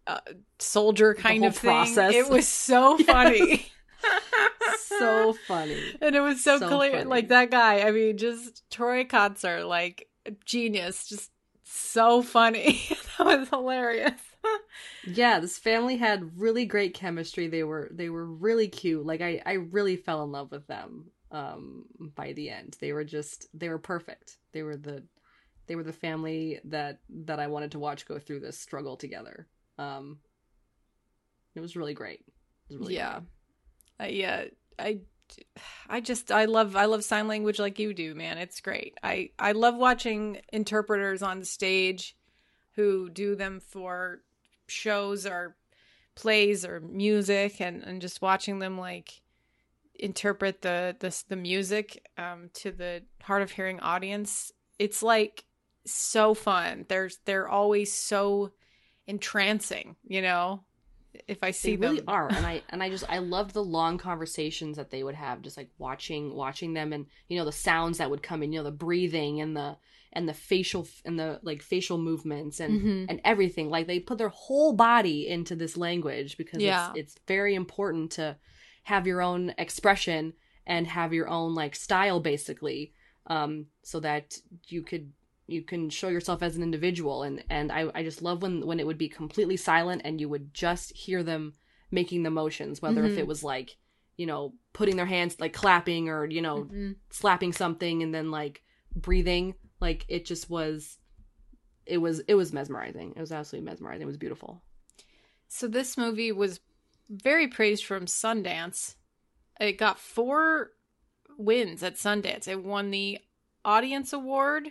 uh, 0.08 0.20
soldier 0.60 1.14
kind 1.14 1.46
of 1.46 1.56
thing 1.56 1.72
process. 1.72 2.14
it 2.16 2.30
was 2.30 2.48
so 2.48 2.98
funny 3.00 3.66
so 4.78 5.34
funny. 5.34 5.98
and 6.02 6.16
it 6.16 6.22
was 6.22 6.44
so, 6.44 6.60
So 6.60 6.68
clear 6.68 6.92
funny. 6.92 7.06
like 7.06 7.30
that 7.30 7.52
guy 7.52 7.82
i 7.82 7.92
mean 7.92 8.18
just 8.18 8.70
troy 8.70 9.04
kotsur 9.04 9.68
like 9.68 10.08
genius 10.46 11.08
just 11.08 11.32
so 11.64 12.22
funny 12.22 12.82
that 13.18 13.26
was 13.26 13.50
hilarious 13.50 14.22
Yeah, 15.04 15.40
this 15.40 15.58
family 15.58 15.98
had 15.98 16.40
really 16.40 16.66
great 16.66 16.94
chemistry. 16.94 17.48
They 17.48 17.64
were 17.64 17.90
they 17.92 18.10
were 18.10 18.26
really 18.26 18.68
cute. 18.68 19.06
Like 19.06 19.22
I 19.22 19.42
I 19.46 19.54
really 19.54 19.98
fell 19.98 20.24
in 20.24 20.32
love 20.32 20.52
with 20.52 20.68
them 20.68 21.12
um 21.36 21.86
by 22.16 22.32
the 22.34 22.50
end. 22.50 22.78
They 22.80 22.94
were 22.94 23.04
just 23.04 23.48
they 23.54 23.70
were 23.70 23.78
perfect. 23.80 24.38
They 24.54 24.64
were 24.64 24.78
the 24.78 25.04
they 25.68 25.76
were 25.76 25.84
the 25.84 25.94
family 25.94 26.60
that 26.66 27.00
that 27.10 27.40
I 27.40 27.48
wanted 27.48 27.72
to 27.72 27.80
watch 27.80 28.08
go 28.08 28.20
through 28.20 28.40
this 28.40 28.58
struggle 28.58 28.96
together. 28.96 29.48
Um 29.78 30.20
it 31.56 31.60
was 31.60 31.76
really 31.76 31.94
great. 31.94 32.22
Was 32.70 32.80
really 32.80 32.96
yeah 32.96 33.20
great. 34.00 34.08
uh, 34.08 34.12
yeah 34.12 34.44
i 34.80 35.00
i 35.90 36.00
just 36.02 36.32
i 36.32 36.46
love 36.46 36.76
i 36.76 36.86
love 36.86 37.04
sign 37.04 37.28
language 37.28 37.60
like 37.60 37.80
you 37.80 37.94
do 37.94 38.14
man 38.14 38.38
it's 38.38 38.62
great 38.62 38.98
i 39.04 39.30
i 39.40 39.52
love 39.54 39.76
watching 39.76 40.40
interpreters 40.52 41.24
on 41.24 41.44
stage 41.44 42.16
who 42.76 43.10
do 43.10 43.36
them 43.36 43.60
for 43.60 44.22
shows 44.68 45.26
or 45.26 45.56
plays 46.16 46.66
or 46.66 46.80
music 46.80 47.60
and 47.62 47.84
and 47.84 48.02
just 48.02 48.22
watching 48.22 48.60
them 48.60 48.78
like 48.78 49.22
interpret 50.00 50.62
the 50.62 50.96
the, 51.00 51.24
the 51.30 51.36
music 51.36 52.06
um 52.18 52.50
to 52.54 52.72
the 52.72 53.02
hard 53.22 53.42
of 53.42 53.52
hearing 53.52 53.80
audience 53.80 54.52
it's 54.80 55.02
like 55.04 55.46
so 55.86 56.34
fun 56.34 56.86
they're 56.90 57.10
they're 57.26 57.48
always 57.48 57.92
so 57.94 58.52
entrancing 59.08 59.96
you 60.08 60.22
know 60.22 60.64
if 61.28 61.38
i 61.44 61.52
see 61.52 61.76
them. 61.76 61.82
they 61.82 61.88
really 61.88 62.00
them 62.00 62.10
are 62.10 62.28
and 62.32 62.46
i 62.46 62.62
and 62.70 62.82
i 62.84 62.90
just 62.90 63.06
i 63.10 63.20
loved 63.20 63.54
the 63.54 63.64
long 63.64 63.98
conversations 63.98 64.76
that 64.78 64.90
they 64.90 65.04
would 65.04 65.16
have 65.16 65.42
just 65.42 65.58
like 65.58 65.70
watching 65.78 66.34
watching 66.34 66.74
them 66.74 66.92
and 66.92 67.06
you 67.30 67.38
know 67.38 67.46
the 67.46 67.52
sounds 67.52 68.00
that 68.00 68.10
would 68.10 68.24
come 68.24 68.44
in 68.44 68.52
you 68.52 68.60
know 68.60 68.64
the 68.64 68.72
breathing 68.72 69.40
and 69.42 69.56
the 69.56 69.78
and 70.14 70.28
the 70.28 70.34
facial 70.34 70.88
and 71.06 71.20
the 71.20 71.40
like 71.44 71.62
facial 71.62 71.98
movements 71.98 72.60
and 72.60 72.82
Mhm. 72.82 73.06
and 73.10 73.22
everything 73.24 73.70
like 73.70 73.86
they 73.88 74.00
put 74.00 74.18
their 74.18 74.30
whole 74.30 74.74
body 74.74 75.28
into 75.28 75.56
this 75.56 75.78
language 75.78 76.38
because 76.38 76.62
Yeah. 76.62 76.92
it's 76.96 77.16
it's 77.16 77.16
very 77.28 77.54
important 77.56 78.12
to 78.14 78.38
have 78.86 79.06
your 79.08 79.22
own 79.22 79.54
expression 79.58 80.34
and 80.66 80.88
have 80.88 81.14
your 81.14 81.28
own 81.28 81.54
like 81.54 81.76
style 81.76 82.20
basically 82.20 82.94
um 83.28 83.66
so 83.84 84.00
that 84.00 84.38
you 84.68 84.82
could 84.82 85.12
you 85.48 85.62
can 85.62 85.90
show 85.90 86.08
yourself 86.10 86.42
as 86.42 86.56
an 86.56 86.64
individual 86.64 87.24
and 87.24 87.44
and 87.50 87.72
I, 87.72 87.90
I 87.94 88.04
just 88.04 88.22
love 88.22 88.42
when 88.42 88.66
when 88.66 88.80
it 88.80 88.88
would 88.88 88.98
be 88.98 89.10
completely 89.10 89.58
silent 89.58 90.02
and 90.06 90.20
you 90.22 90.30
would 90.30 90.54
just 90.54 90.92
hear 90.96 91.22
them 91.24 91.54
making 91.92 92.24
the 92.24 92.32
motions 92.32 92.82
whether 92.82 93.04
if 93.06 93.14
Mhm. 93.16 93.20
it 93.20 93.28
was 93.28 93.44
like 93.44 93.78
you 94.18 94.26
know 94.26 94.54
putting 94.74 94.96
their 94.96 95.06
hands 95.06 95.40
like 95.40 95.54
clapping 95.54 96.10
or 96.10 96.26
you 96.26 96.42
know 96.42 96.66
Mhm. 96.66 96.96
slapping 97.10 97.54
something 97.54 98.02
and 98.04 98.14
then 98.14 98.32
like 98.32 98.64
breathing 98.96 99.56
like 99.80 100.06
it 100.08 100.26
just 100.26 100.50
was 100.50 100.98
it 101.86 101.98
was 101.98 102.20
it 102.28 102.36
was 102.36 102.54
mesmerizing 102.54 103.14
it 103.16 103.20
was 103.20 103.32
absolutely 103.32 103.66
mesmerizing 103.70 104.02
it 104.04 104.08
was 104.14 104.18
beautiful 104.18 104.62
So 105.48 105.68
this 105.68 105.98
movie 105.98 106.32
was 106.32 106.60
very 107.10 107.48
praised 107.48 107.86
from 107.86 108.06
Sundance. 108.06 108.96
It 109.60 109.74
got 109.74 110.00
four 110.00 110.72
wins 111.38 111.84
at 111.84 111.96
Sundance. 111.96 112.48
It 112.48 112.64
won 112.64 112.92
the 112.92 113.20
Audience 113.64 114.14
Award, 114.14 114.70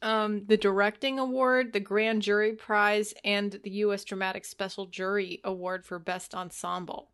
um, 0.00 0.44
the 0.46 0.56
Directing 0.56 1.18
Award, 1.18 1.72
the 1.72 1.80
Grand 1.80 2.22
Jury 2.22 2.52
Prize, 2.52 3.14
and 3.24 3.60
the 3.62 3.70
U.S. 3.70 4.04
Dramatic 4.04 4.44
Special 4.44 4.86
Jury 4.86 5.40
Award 5.44 5.84
for 5.84 5.98
Best 5.98 6.34
Ensemble. 6.34 7.10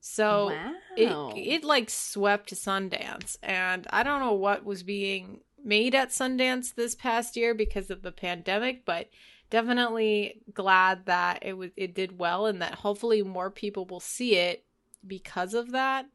So 0.00 0.50
wow. 0.50 1.32
it 1.34 1.52
it 1.52 1.64
like 1.64 1.90
swept 1.90 2.54
Sundance, 2.54 3.36
and 3.42 3.86
I 3.90 4.02
don't 4.02 4.20
know 4.20 4.34
what 4.34 4.64
was 4.64 4.82
being 4.82 5.40
made 5.64 5.94
at 5.94 6.10
Sundance 6.10 6.74
this 6.74 6.94
past 6.94 7.36
year 7.36 7.54
because 7.54 7.90
of 7.90 8.02
the 8.02 8.12
pandemic, 8.12 8.84
but 8.84 9.08
definitely 9.50 10.42
glad 10.52 11.06
that 11.06 11.40
it 11.42 11.54
was 11.54 11.70
it 11.76 11.94
did 11.94 12.18
well 12.18 12.46
and 12.46 12.62
that 12.62 12.74
hopefully 12.74 13.22
more 13.22 13.50
people 13.50 13.84
will 13.86 14.00
see 14.00 14.36
it 14.36 14.64
because 15.06 15.54
of 15.54 15.72
that. 15.72 16.06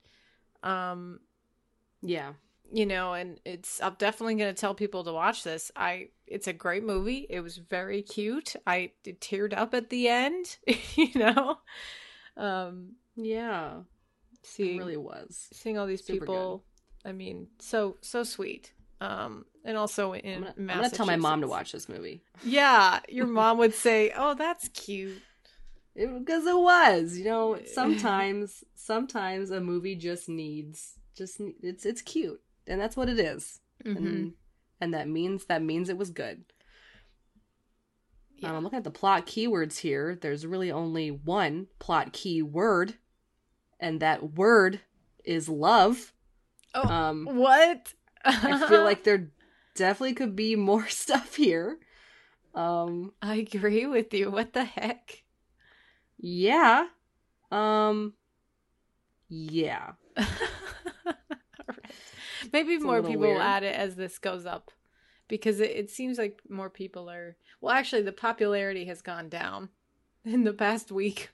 Um 0.64 1.20
yeah. 2.02 2.34
You 2.74 2.86
know, 2.86 3.14
and 3.14 3.40
it's 3.46 3.82
I'm 3.82 3.96
definitely 3.98 4.36
going 4.36 4.54
to 4.54 4.60
tell 4.60 4.74
people 4.74 5.04
to 5.04 5.14
watch 5.14 5.44
this. 5.44 5.72
I 5.76 6.10
it's 6.26 6.48
a 6.48 6.54
great 6.54 6.84
movie. 6.84 7.28
It 7.30 7.42
was 7.42 7.58
very 7.58 8.02
cute. 8.02 8.56
I 8.66 8.92
teared 9.06 9.56
up 9.56 9.74
at 9.74 9.90
the 9.90 10.08
end, 10.08 10.58
you 10.96 11.10
know. 11.16 11.58
Um 12.38 12.94
yeah. 13.16 13.82
See, 14.44 14.76
it 14.76 14.80
really 14.80 14.98
was. 14.98 15.50
Seeing 15.54 15.78
all 15.78 15.86
these 15.86 16.04
Super 16.04 16.20
people 16.26 16.64
good. 17.04 17.10
I 17.10 17.14
mean, 17.14 17.48
so 17.60 17.98
so 18.02 18.24
sweet. 18.24 18.74
Um, 19.02 19.46
and 19.66 19.76
also 19.78 20.14
in 20.14 20.36
I'm 20.36 20.42
gonna, 20.42 20.54
I'm 20.58 20.68
gonna 20.68 20.90
tell 20.92 21.08
my 21.08 21.16
mom 21.16 21.42
to 21.42 21.48
watch 21.48 21.72
this 21.72 21.90
movie. 21.90 22.22
Yeah, 22.44 23.00
your 23.10 23.26
mom 23.40 23.58
would 23.58 23.74
say, 23.74 24.14
"Oh, 24.16 24.36
that's 24.36 24.68
cute," 24.70 25.22
because 25.96 26.46
it, 26.46 26.52
it, 26.52 26.60
was. 26.60 27.18
You 27.18 27.26
know, 27.26 27.60
sometimes 27.66 28.64
sometimes 28.76 29.50
a 29.50 29.60
movie 29.60 29.96
just 29.96 30.30
needs 30.30 30.94
just 31.18 31.42
it's 31.64 31.84
it's 31.84 32.04
cute, 32.04 32.42
and 32.68 32.80
that's 32.80 32.96
what 32.96 33.10
it 33.10 33.20
is. 33.20 33.60
Mm-hmm. 33.84 33.98
and 33.98 34.34
and 34.80 34.94
that 34.94 35.10
means 35.10 35.46
that 35.46 35.64
means 35.64 35.90
it 35.90 35.98
was 35.98 36.12
good. 36.12 36.46
Yeah. 38.38 38.52
Um, 38.52 38.58
I'm 38.58 38.64
looking 38.64 38.78
at 38.78 38.84
the 38.84 38.92
plot 38.92 39.26
keywords 39.26 39.80
here. 39.80 40.16
There's 40.22 40.46
really 40.46 40.72
only 40.72 41.10
one 41.10 41.68
plot 41.80 42.14
keyword, 42.14 42.96
and 43.80 44.00
that 44.00 44.36
word 44.36 44.82
is 45.24 45.50
love. 45.50 46.14
Oh, 46.76 46.88
um, 46.88 47.28
what? 47.32 47.94
I 48.26 48.68
feel 48.68 48.84
like 48.84 49.04
there 49.04 49.30
definitely 49.76 50.14
could 50.14 50.36
be 50.36 50.56
more 50.56 50.88
stuff 50.90 51.36
here. 51.36 51.78
Um 52.54 53.14
I 53.22 53.36
agree 53.36 53.86
with 53.86 54.14
you. 54.14 54.30
What 54.32 54.54
the 54.54 54.64
heck? 54.66 55.24
Yeah. 56.18 56.88
Um 57.52 58.14
yeah. 59.30 59.92
Maybe 62.52 62.74
it's 62.74 62.84
more 62.84 63.02
people 63.02 63.22
weird. 63.22 63.36
will 63.36 63.42
add 63.42 63.64
it 63.64 63.76
as 63.76 63.96
this 63.96 64.18
goes 64.18 64.46
up 64.46 64.72
because 65.28 65.60
it, 65.60 65.72
it 65.72 65.90
seems 65.90 66.18
like 66.18 66.42
more 66.50 66.70
people 66.70 67.10
are 67.10 67.38
well 67.62 67.74
actually 67.74 68.02
the 68.02 68.12
popularity 68.12 68.86
has 68.86 69.02
gone 69.02 69.30
down 69.30 69.70
in 70.26 70.44
the 70.44 70.54
past 70.54 70.92
week. 70.92 71.30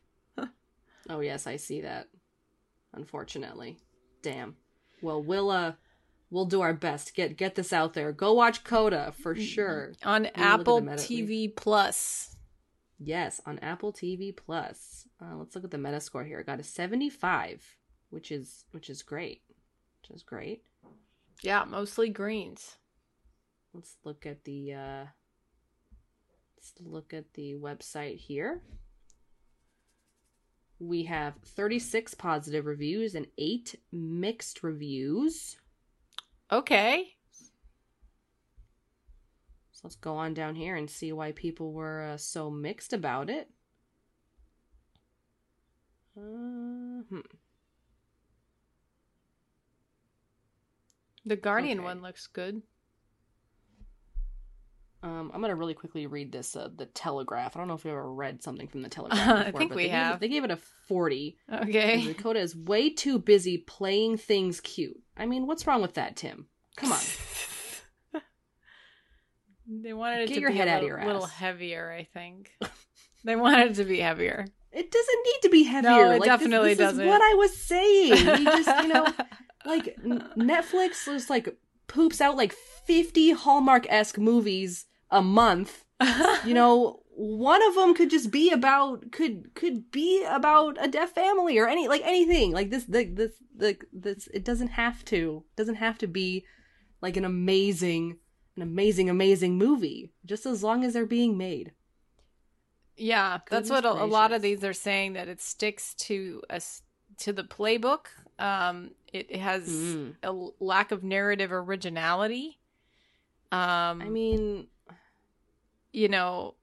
oh 1.10 1.19
yes, 1.21 1.47
I 1.47 1.56
see 1.56 1.82
that. 1.82 2.08
Unfortunately. 2.93 3.78
Damn. 4.21 4.56
Well, 5.02 5.50
uh 5.50 5.73
we'll 6.30 6.46
do 6.46 6.62
our 6.62 6.74
best 6.74 7.16
get 7.16 7.38
get 7.38 7.56
this 7.56 7.74
out 7.74 7.94
there. 7.94 8.12
Go 8.12 8.34
watch 8.34 8.63
Coda 8.63 9.13
for 9.22 9.36
mm-hmm. 9.36 9.44
sure 9.44 9.94
on 10.04 10.28
Apple 10.28 10.82
TV 10.82 11.54
Plus. 11.56 12.36
Yes, 13.00 13.42
on 13.46 13.60
Apple 13.60 13.94
TV 13.94 14.36
Plus. 14.36 15.08
Uh, 15.22 15.36
let's 15.38 15.56
look 15.56 15.63
at 15.63 15.72
the 15.72 15.78
Metascore 15.78 16.26
here. 16.26 16.40
It 16.40 16.48
got 16.48 16.60
a 16.60 16.63
seventy-five, 16.63 17.63
which 18.10 18.32
is 18.32 18.66
which 18.72 18.90
is 18.90 19.04
great, 19.04 19.42
which 20.02 20.16
is 20.16 20.24
great. 20.24 20.63
Yeah, 21.44 21.66
mostly 21.66 22.10
greens. 22.10 22.78
Let's 23.74 23.96
look 24.04 24.26
at 24.26 24.44
the 24.44 24.74
uh, 24.74 25.06
let's 26.56 26.74
look 26.80 27.13
at 27.13 27.34
the 27.34 27.56
website 27.56 28.18
here. 28.18 28.62
We 30.80 31.06
have 31.06 31.34
36 31.44 32.13
positive 32.13 32.68
reviews 32.68 33.16
and 33.16 33.26
8 33.40 33.80
mixed 33.92 34.62
reviews. 34.62 35.58
Okay. 36.52 37.14
So 39.72 39.82
let's 39.84 39.96
go 39.96 40.16
on 40.16 40.34
down 40.34 40.56
here 40.56 40.76
and 40.76 40.90
see 40.90 41.12
why 41.12 41.34
people 41.34 41.74
were 41.74 42.02
uh, 42.14 42.18
so 42.18 42.50
mixed 42.50 42.94
about 42.94 43.30
it. 43.30 43.50
Uh, 46.18 47.04
hmm. 47.10 47.20
The 51.26 51.36
Guardian 51.36 51.80
okay. 51.80 51.86
one 51.86 52.02
looks 52.02 52.26
good. 52.26 52.62
Um, 55.04 55.32
I'm 55.34 55.42
gonna 55.42 55.56
really 55.56 55.76
quickly 55.76 56.08
read 56.08 56.32
this. 56.32 56.56
Uh, 56.56 56.70
the 56.76 56.88
Telegraph. 56.88 57.56
I 57.56 57.60
don't 57.60 57.68
know 57.68 57.76
if 57.76 57.86
you 57.86 57.92
ever 57.92 58.12
read 58.12 58.42
something 58.42 58.68
from 58.68 58.82
the 58.82 58.90
Telegraph. 58.98 59.28
Before, 59.28 59.38
I 59.38 59.52
think 59.52 59.76
we 59.76 59.84
they 59.84 59.90
have. 59.90 60.16
Gave, 60.16 60.20
they 60.22 60.28
gave 60.30 60.44
it 60.44 60.52
a 60.52 60.58
40. 60.88 61.38
Okay. 61.54 62.04
Dakota 62.06 62.40
is 62.40 62.56
way 62.56 62.90
too 62.90 63.20
busy 63.20 63.60
playing 63.60 64.18
things 64.18 64.60
cute. 64.60 65.00
I 65.16 65.26
mean, 65.26 65.46
what's 65.46 65.68
wrong 65.68 65.82
with 65.82 65.94
that, 65.96 66.16
Tim? 66.16 66.48
Come 66.78 66.92
on. 66.92 67.00
they 69.68 69.94
wanted 69.94 70.22
it 70.22 70.30
Get 70.30 70.36
to 70.36 70.42
your 70.42 70.52
be 70.52 70.58
head 70.58 70.68
a 70.68 70.72
out 70.72 70.82
little, 70.82 70.98
of 70.98 71.04
your 71.04 71.14
little 71.14 71.28
heavier. 71.28 71.92
I 71.92 72.04
think. 72.04 72.52
they 73.24 73.36
wanted 73.36 73.72
it 73.72 73.76
to 73.76 73.86
be 73.86 74.00
heavier. 74.00 74.48
It 74.72 74.92
doesn't 74.92 75.20
need 75.26 75.40
to 75.44 75.50
be 75.50 75.64
heavier. 75.64 75.90
No, 75.92 76.12
it 76.12 76.20
like, 76.20 76.28
definitely 76.28 76.70
this, 76.74 76.78
this 76.80 76.88
doesn't. 76.88 77.06
Is 77.06 77.10
what 77.10 77.22
I 77.22 77.34
was 77.36 77.58
saying. 77.58 78.12
We 78.40 78.46
just, 78.46 78.84
you 78.84 78.88
know, 78.90 79.08
like 79.66 79.96
Netflix 80.36 81.06
just 81.06 81.30
like 81.30 81.56
poops 81.88 82.20
out 82.22 82.36
like 82.36 82.54
50 82.86 83.32
Hallmark 83.32 83.86
esque 83.90 84.18
movies 84.18 84.87
a 85.10 85.22
month. 85.22 85.86
you 86.46 86.54
know, 86.54 87.02
one 87.17 87.65
of 87.67 87.74
them 87.74 87.96
could 87.96 88.12
just 88.12 88.30
be 88.30 88.52
about 88.52 89.12
could 89.12 89.56
could 89.56 89.89
be 89.89 90.24
about 90.24 90.78
a 90.80 90.88
deaf 90.88 91.10
family 91.15 91.58
or 91.58 91.67
any 91.67 91.88
like 91.88 92.04
anything 92.06 92.52
like 92.52 92.70
this 92.70 92.84
the 92.84 93.06
this 93.06 93.32
the 93.56 93.76
this 93.91 94.28
it 94.36 94.46
doesn't 94.46 94.67
have 94.67 95.04
to 95.04 95.43
doesn't 95.56 95.76
have 95.76 95.98
to 95.98 96.06
be 96.06 96.46
like 97.02 97.17
an 97.17 97.26
amazing 97.26 98.17
an 98.56 98.62
amazing 98.62 99.10
amazing 99.10 99.58
movie 99.58 100.12
just 100.26 100.46
as 100.46 100.62
long 100.62 100.84
as 100.84 100.93
they're 100.93 101.08
being 101.08 101.36
made 101.36 101.72
yeah 102.98 103.39
that's 103.50 103.72
what 103.72 103.84
a, 103.84 103.91
a, 103.91 104.06
lot 104.06 104.32
of 104.32 104.43
these 104.43 104.63
are 104.63 104.74
saying 104.74 105.13
that 105.13 105.28
it 105.28 105.41
sticks 105.41 105.96
to 105.96 106.43
us 106.52 106.84
to 107.17 107.34
the 107.34 107.43
playbook 107.43 108.06
um 108.38 108.91
it, 109.12 109.26
it 109.32 109.39
has 109.39 109.67
mm. 109.67 110.13
a 110.22 110.32
lack 110.60 110.91
of 110.91 111.04
narrative 111.04 111.52
originality 111.52 112.60
um 113.52 114.04
i 114.04 114.10
mean 114.10 114.67
you 115.98 116.08
know 116.08 116.54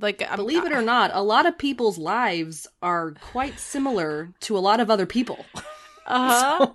like 0.00 0.22
believe 0.36 0.64
it 0.64 0.72
or 0.72 0.82
not 0.82 1.10
a 1.12 1.22
lot 1.22 1.46
of 1.46 1.58
people's 1.58 1.98
lives 1.98 2.66
are 2.80 3.12
quite 3.20 3.58
similar 3.58 4.32
to 4.40 4.56
a 4.56 4.60
lot 4.60 4.80
of 4.80 4.90
other 4.90 5.06
people. 5.06 5.44
Uh-huh. 6.04 6.58
so 6.58 6.74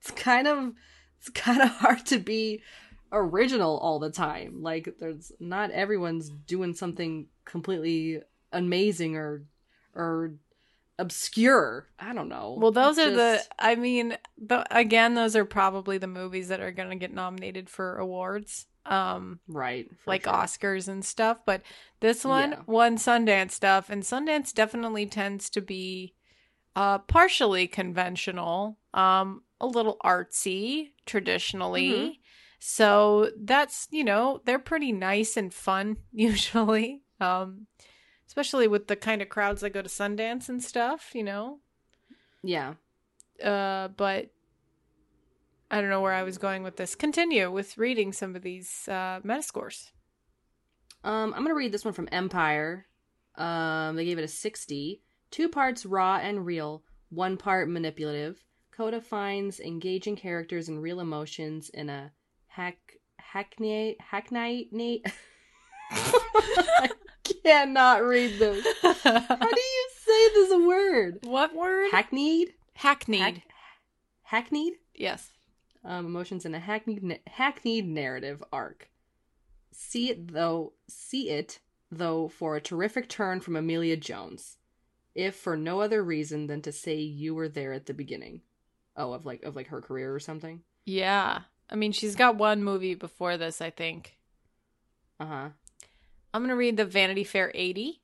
it's 0.00 0.12
kind 0.12 0.46
of 0.46 0.72
it's 1.18 1.28
kind 1.30 1.60
of 1.60 1.68
hard 1.78 2.06
to 2.06 2.18
be 2.20 2.62
original 3.10 3.76
all 3.78 3.98
the 3.98 4.08
time. 4.08 4.62
Like 4.62 4.94
there's 5.00 5.32
not 5.40 5.72
everyone's 5.72 6.30
doing 6.30 6.72
something 6.72 7.26
completely 7.44 8.20
amazing 8.52 9.16
or 9.16 9.42
or 9.96 10.34
obscure. 10.96 11.88
I 11.98 12.14
don't 12.14 12.28
know. 12.28 12.56
Well 12.56 12.70
those 12.70 12.98
it's 12.98 13.08
are 13.08 13.16
just... 13.16 13.48
the 13.48 13.54
i 13.64 13.74
mean 13.74 14.16
the, 14.38 14.64
again 14.70 15.14
those 15.14 15.34
are 15.34 15.44
probably 15.44 15.98
the 15.98 16.06
movies 16.06 16.46
that 16.46 16.60
are 16.60 16.70
going 16.70 16.90
to 16.90 16.96
get 16.96 17.12
nominated 17.12 17.68
for 17.68 17.96
awards 17.96 18.66
um 18.86 19.38
right 19.48 19.88
like 20.06 20.24
sure. 20.24 20.32
oscars 20.32 20.88
and 20.88 21.04
stuff 21.04 21.38
but 21.46 21.62
this 22.00 22.24
one 22.24 22.50
Yeah. 22.52 22.60
won 22.66 22.96
sundance 22.96 23.52
stuff 23.52 23.88
and 23.90 24.02
sundance 24.02 24.52
definitely 24.52 25.06
tends 25.06 25.48
to 25.50 25.60
be 25.60 26.14
uh 26.74 26.98
partially 26.98 27.66
conventional 27.66 28.78
um 28.94 29.42
a 29.60 29.66
little 29.66 29.96
artsy 30.04 30.90
traditionally 31.06 31.90
Mhm. 31.92 32.16
so 32.58 33.30
that's 33.40 33.86
you 33.90 34.02
know 34.04 34.40
they're 34.44 34.58
pretty 34.58 34.90
nice 34.92 35.36
and 35.36 35.54
fun 35.54 35.96
usually 36.12 37.02
um 37.20 37.66
especially 38.26 38.66
with 38.66 38.88
the 38.88 38.96
kind 38.96 39.22
of 39.22 39.28
crowds 39.28 39.60
that 39.60 39.70
go 39.70 39.82
to 39.82 39.88
sundance 39.88 40.48
and 40.48 40.62
stuff 40.64 41.10
you 41.14 41.22
know 41.22 41.60
yeah 42.42 42.74
uh 43.44 43.88
but 43.88 44.30
I 45.72 45.80
don't 45.80 45.88
know 45.88 46.02
where 46.02 46.12
I 46.12 46.22
was 46.22 46.36
going 46.36 46.62
with 46.62 46.76
this. 46.76 46.94
Continue 46.94 47.50
with 47.50 47.78
reading 47.78 48.12
some 48.12 48.36
of 48.36 48.42
these 48.42 48.86
uh, 48.88 49.20
metascores. 49.24 49.90
Um, 51.02 51.32
I'm 51.34 51.42
gonna 51.42 51.54
read 51.54 51.72
this 51.72 51.84
one 51.84 51.94
from 51.94 52.10
Empire. 52.12 52.86
Um, 53.36 53.96
they 53.96 54.04
gave 54.04 54.18
it 54.18 54.24
a 54.24 54.28
60. 54.28 55.00
Two 55.30 55.48
parts 55.48 55.86
raw 55.86 56.18
and 56.18 56.44
real, 56.44 56.82
one 57.08 57.38
part 57.38 57.70
manipulative. 57.70 58.44
Coda 58.70 59.00
finds 59.00 59.60
engaging 59.60 60.14
characters 60.14 60.68
and 60.68 60.82
real 60.82 61.00
emotions 61.00 61.70
in 61.70 61.88
a 61.88 62.12
hack 62.48 62.76
hackney 63.16 63.96
hackney. 63.98 65.02
I 65.90 66.90
cannot 67.44 68.04
read 68.04 68.38
this. 68.38 68.66
How 68.82 69.36
do 69.36 69.60
you 69.60 69.88
say 70.04 70.28
this 70.34 70.50
word? 70.66 71.18
What 71.22 71.54
word? 71.54 71.90
Hackneyed. 71.92 72.48
Hackneyed. 72.78 73.20
Hack- 73.20 73.42
hackneyed. 74.22 74.74
Yes. 74.94 75.30
Um, 75.84 76.06
emotions 76.06 76.44
in 76.46 76.54
a 76.54 76.60
hackneyed 76.60 77.20
hackneyed 77.26 77.88
narrative 77.88 78.42
arc. 78.52 78.88
See 79.72 80.10
it 80.10 80.32
though. 80.32 80.74
See 80.88 81.30
it 81.30 81.58
though 81.90 82.28
for 82.28 82.56
a 82.56 82.60
terrific 82.60 83.08
turn 83.08 83.40
from 83.40 83.56
Emilia 83.56 83.96
Jones, 83.96 84.58
if 85.14 85.34
for 85.34 85.56
no 85.56 85.80
other 85.80 86.02
reason 86.02 86.46
than 86.46 86.62
to 86.62 86.72
say 86.72 86.96
you 86.96 87.34
were 87.34 87.48
there 87.48 87.72
at 87.72 87.86
the 87.86 87.94
beginning. 87.94 88.42
Oh, 88.96 89.12
of 89.12 89.26
like 89.26 89.42
of 89.42 89.56
like 89.56 89.68
her 89.68 89.80
career 89.80 90.14
or 90.14 90.20
something. 90.20 90.62
Yeah. 90.84 91.40
I 91.70 91.74
mean, 91.74 91.92
she's 91.92 92.16
got 92.16 92.36
one 92.36 92.62
movie 92.62 92.94
before 92.94 93.36
this, 93.36 93.60
I 93.62 93.70
think. 93.70 94.18
Uh 95.18 95.26
huh. 95.26 95.48
I'm 96.34 96.42
going 96.42 96.50
to 96.50 96.56
read 96.56 96.76
the 96.76 96.84
Vanity 96.84 97.24
Fair 97.24 97.50
80. 97.54 98.01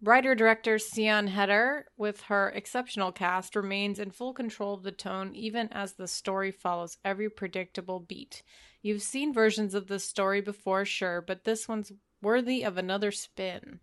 Writer 0.00 0.34
director 0.34 0.78
Sian 0.78 1.26
Heder, 1.26 1.86
with 1.96 2.22
her 2.22 2.50
exceptional 2.50 3.10
cast, 3.10 3.56
remains 3.56 3.98
in 3.98 4.10
full 4.12 4.32
control 4.32 4.74
of 4.74 4.84
the 4.84 4.92
tone 4.92 5.34
even 5.34 5.68
as 5.72 5.94
the 5.94 6.06
story 6.06 6.52
follows 6.52 6.98
every 7.04 7.28
predictable 7.28 7.98
beat. 7.98 8.42
You've 8.80 9.02
seen 9.02 9.34
versions 9.34 9.74
of 9.74 9.88
this 9.88 10.04
story 10.04 10.40
before, 10.40 10.84
sure, 10.84 11.20
but 11.20 11.42
this 11.44 11.66
one's 11.68 11.90
worthy 12.22 12.62
of 12.62 12.78
another 12.78 13.10
spin. 13.10 13.80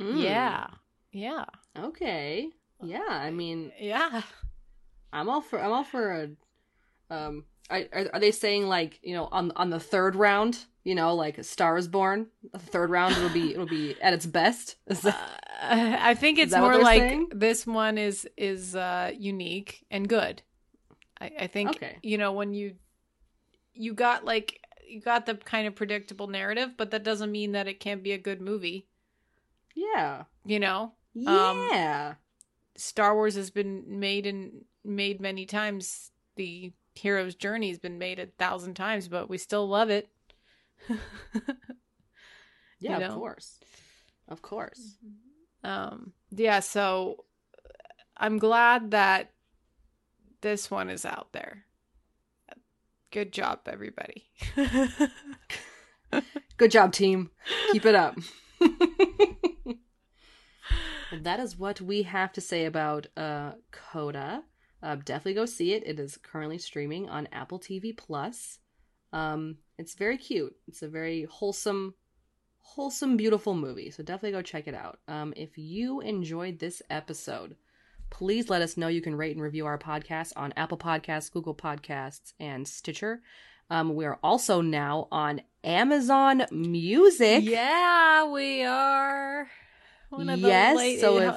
Mm. 0.00 0.22
Yeah. 0.22 0.66
Yeah. 1.10 1.46
Okay. 1.76 2.48
Yeah. 2.82 3.02
I 3.08 3.30
mean, 3.30 3.72
Yeah. 3.78 4.22
I'm 5.12 5.28
all 5.28 5.40
for. 5.40 5.60
I'm 5.60 5.72
all 5.72 5.84
for 5.84 6.12
a. 6.12 6.28
Um. 7.14 7.44
Are, 7.70 7.82
are, 7.92 8.06
are 8.14 8.20
they 8.20 8.30
saying 8.30 8.66
like 8.68 9.00
you 9.02 9.14
know 9.14 9.28
on 9.32 9.52
on 9.56 9.70
the 9.70 9.80
third 9.80 10.14
round 10.14 10.66
you 10.86 10.94
know 10.94 11.14
like 11.14 11.42
Star 11.44 11.76
is 11.76 11.88
Born 11.88 12.28
the 12.52 12.58
third 12.58 12.90
round 12.90 13.12
it'll 13.16 13.28
be 13.42 13.52
it'll 13.54 13.66
be 13.66 13.96
at 14.00 14.12
its 14.14 14.26
best 14.26 14.76
that- 14.86 15.42
Uh, 15.62 15.96
I 16.10 16.14
think 16.14 16.38
it's 16.38 16.54
more 16.54 16.76
like 16.78 17.00
saying? 17.00 17.28
this 17.34 17.66
one 17.66 17.96
is 17.98 18.28
is 18.36 18.76
uh 18.76 19.10
unique 19.18 19.84
and 19.90 20.06
good. 20.08 20.42
I, 21.20 21.30
I 21.40 21.46
think 21.46 21.70
Okay. 21.70 21.96
you 22.02 22.18
know 22.18 22.32
when 22.32 22.52
you 22.54 22.76
you 23.74 23.94
got 23.94 24.24
like 24.24 24.60
you 24.88 25.00
got 25.00 25.26
the 25.26 25.34
kind 25.34 25.66
of 25.66 25.74
predictable 25.74 26.28
narrative, 26.28 26.70
but 26.76 26.90
that 26.92 27.02
doesn't 27.02 27.32
mean 27.32 27.52
that 27.52 27.66
it 27.66 27.80
can't 27.80 28.02
be 28.02 28.12
a 28.12 28.18
good 28.28 28.40
movie. 28.40 28.86
yeah 29.74 30.24
You 30.44 30.60
know, 30.60 30.92
Um, 31.26 31.68
yeah 31.72 32.14
Star 32.76 33.14
Wars 33.14 33.34
has 33.36 33.50
been 33.50 33.98
made 33.98 34.26
and 34.26 34.64
made 34.84 35.20
many 35.20 35.46
times. 35.46 36.12
The 36.36 36.72
hero's 36.94 37.34
journey 37.34 37.68
has 37.70 37.78
been 37.78 37.98
made 37.98 38.18
a 38.18 38.26
thousand 38.38 38.74
times, 38.74 39.08
but 39.08 39.28
we 39.30 39.38
still 39.38 39.66
love 39.66 39.88
it. 39.90 40.08
yeah 42.80 42.98
know? 42.98 43.06
of 43.06 43.14
course. 43.14 43.58
Of 44.28 44.42
course. 44.42 44.96
Um 45.64 46.12
yeah 46.30 46.60
so 46.60 47.24
i'm 48.16 48.38
glad 48.38 48.92
that 48.92 49.32
this 50.40 50.70
one 50.70 50.90
is 50.90 51.04
out 51.04 51.32
there. 51.32 51.64
Good 53.10 53.32
job 53.32 53.60
everybody. 53.66 54.24
Good 56.56 56.70
job 56.70 56.92
team. 56.92 57.30
Keep 57.72 57.86
it 57.86 57.94
up. 57.94 58.16
Well, 61.12 61.20
that 61.22 61.40
is 61.40 61.56
what 61.56 61.80
we 61.80 62.02
have 62.02 62.32
to 62.32 62.40
say 62.40 62.64
about 62.64 63.06
uh 63.16 63.52
coda. 63.70 64.42
Uh, 64.82 64.96
definitely 64.96 65.34
go 65.34 65.46
see 65.46 65.72
it. 65.72 65.82
It 65.86 65.98
is 65.98 66.16
currently 66.16 66.58
streaming 66.58 67.08
on 67.08 67.28
apple 67.32 67.58
tv 67.58 67.96
plus 67.96 68.58
um 69.16 69.56
it's 69.78 69.94
very 69.94 70.18
cute. 70.18 70.54
It's 70.68 70.82
a 70.82 70.88
very 70.88 71.24
wholesome 71.24 71.94
wholesome 72.58 73.16
beautiful 73.16 73.54
movie 73.54 73.90
so 73.90 74.02
definitely 74.02 74.32
go 74.32 74.42
check 74.42 74.66
it 74.68 74.74
out. 74.74 74.98
Um 75.08 75.32
if 75.36 75.56
you 75.56 76.00
enjoyed 76.00 76.58
this 76.58 76.82
episode 76.90 77.56
please 78.10 78.48
let 78.48 78.62
us 78.62 78.76
know. 78.76 78.88
You 78.88 79.02
can 79.02 79.16
rate 79.16 79.34
and 79.34 79.42
review 79.42 79.66
our 79.66 79.78
podcast 79.78 80.32
on 80.36 80.52
apple 80.56 80.78
podcasts 80.78 81.32
google 81.32 81.54
podcasts 81.54 82.32
and 82.38 82.66
stitcher. 82.68 83.22
Um, 83.68 83.96
we 83.96 84.04
are 84.04 84.18
also 84.22 84.60
now 84.60 85.08
on 85.10 85.40
amazon 85.64 86.46
music. 86.52 87.42
Yeah 87.44 88.30
we 88.30 88.62
are. 88.64 89.48
One 90.10 90.28
of 90.28 90.38
Yes, 90.38 91.00
so 91.00 91.36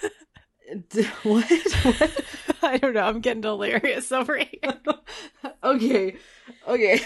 what? 1.22 1.50
what? 1.82 2.24
i 2.62 2.76
don't 2.76 2.94
know 2.94 3.02
i'm 3.02 3.20
getting 3.20 3.40
delirious 3.40 4.12
over 4.12 4.36
here 4.36 4.78
okay. 5.64 6.16
Okay. 6.66 7.00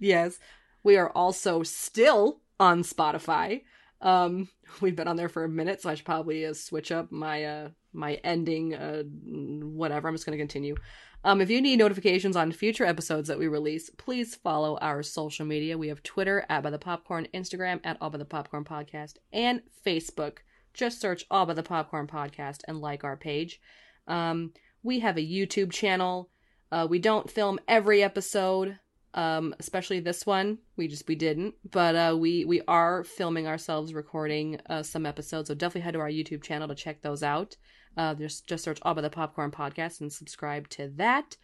Yes. 0.00 0.38
We 0.82 0.96
are 0.96 1.10
also 1.10 1.62
still 1.62 2.40
on 2.60 2.82
Spotify. 2.82 3.62
Um 4.00 4.48
we've 4.80 4.96
been 4.96 5.08
on 5.08 5.16
there 5.16 5.28
for 5.28 5.44
a 5.44 5.48
minute, 5.48 5.82
so 5.82 5.90
I 5.90 5.94
should 5.94 6.06
probably 6.06 6.46
uh, 6.46 6.54
switch 6.54 6.92
up 6.92 7.10
my 7.10 7.44
uh 7.44 7.68
my 7.92 8.14
ending 8.24 8.74
uh 8.74 9.02
whatever. 9.02 10.08
I'm 10.08 10.14
just 10.14 10.26
going 10.26 10.38
to 10.38 10.42
continue. 10.42 10.76
Um 11.24 11.40
if 11.40 11.50
you 11.50 11.60
need 11.60 11.78
notifications 11.78 12.36
on 12.36 12.52
future 12.52 12.84
episodes 12.84 13.28
that 13.28 13.38
we 13.38 13.48
release, 13.48 13.90
please 13.90 14.36
follow 14.36 14.78
our 14.78 15.02
social 15.02 15.46
media. 15.46 15.76
We 15.76 15.88
have 15.88 16.02
Twitter 16.02 16.46
at 16.48 16.62
by 16.62 16.70
the 16.70 16.78
popcorn, 16.78 17.26
Instagram 17.34 17.80
at 17.84 17.96
all 18.00 18.10
by 18.10 18.18
the 18.18 18.24
popcorn 18.24 18.64
podcast, 18.64 19.14
and 19.32 19.62
Facebook. 19.84 20.38
Just 20.78 21.00
search 21.00 21.26
all 21.30 21.44
by 21.44 21.52
the 21.52 21.62
popcorn 21.62 22.06
podcast 22.06 22.60
and 22.66 22.80
like 22.80 23.04
our 23.04 23.16
page. 23.16 23.60
Um 24.06 24.52
we 24.82 25.00
have 25.00 25.16
a 25.16 25.20
YouTube 25.20 25.72
channel. 25.72 26.30
Uh, 26.70 26.86
we 26.88 26.98
don't 26.98 27.30
film 27.30 27.58
every 27.66 28.02
episode, 28.02 28.78
um, 29.14 29.54
especially 29.58 30.00
this 30.00 30.26
one. 30.26 30.58
We 30.76 30.88
just 30.88 31.08
we 31.08 31.14
didn't, 31.14 31.54
but 31.70 31.94
uh, 31.94 32.16
we 32.18 32.44
we 32.44 32.60
are 32.68 33.04
filming 33.04 33.46
ourselves 33.46 33.94
recording 33.94 34.60
uh, 34.68 34.82
some 34.82 35.06
episodes. 35.06 35.48
So 35.48 35.54
definitely 35.54 35.82
head 35.82 35.94
to 35.94 36.00
our 36.00 36.10
YouTube 36.10 36.42
channel 36.42 36.68
to 36.68 36.74
check 36.74 37.02
those 37.02 37.22
out. 37.22 37.56
Uh, 37.96 38.14
just 38.14 38.46
just 38.46 38.64
search 38.64 38.78
All 38.82 38.94
by 38.94 39.00
the 39.00 39.10
Popcorn 39.10 39.50
Podcast 39.50 40.00
and 40.00 40.12
subscribe 40.12 40.68
to 40.70 40.92
that. 40.96 41.36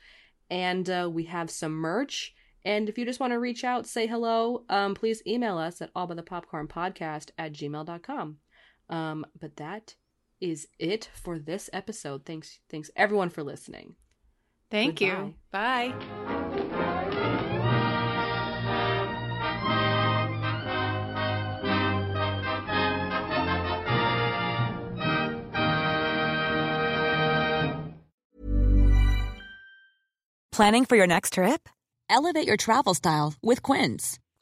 And 0.51 0.88
uh, 0.88 1.11
we 1.12 1.25
have 1.25 1.51
some 1.51 1.73
merch. 1.73 2.35
And 2.66 2.88
if 2.88 2.97
you 2.97 3.05
just 3.05 3.20
want 3.20 3.33
to 3.33 3.38
reach 3.38 3.64
out, 3.64 3.87
say 3.87 4.07
hello, 4.07 4.64
um, 4.70 4.94
please 4.94 5.23
email 5.27 5.59
us 5.59 5.83
at 5.83 5.92
allbythepopcornpodcast 5.92 7.31
at 7.37 7.53
gmail.com. 7.53 8.38
Um, 8.88 9.27
but 9.38 9.57
that 9.57 9.94
is 10.40 10.68
it 10.79 11.09
for 11.14 11.38
this 11.38 11.70
episode. 11.73 12.25
Thanks, 12.25 12.59
thanks 12.68 12.90
everyone 12.97 13.31
for 13.31 13.42
listening. 13.42 13.97
thank 14.70 15.01
you 15.01 15.35
bye 15.51 15.94
Planning 30.55 30.85
for 30.85 30.94
your 30.94 31.09
next 31.09 31.33
trip? 31.33 31.68
Elevate 32.09 32.47
your 32.47 32.57
travel 32.57 32.94
style 32.94 33.35
with 33.42 33.61
Quince. 33.61 34.20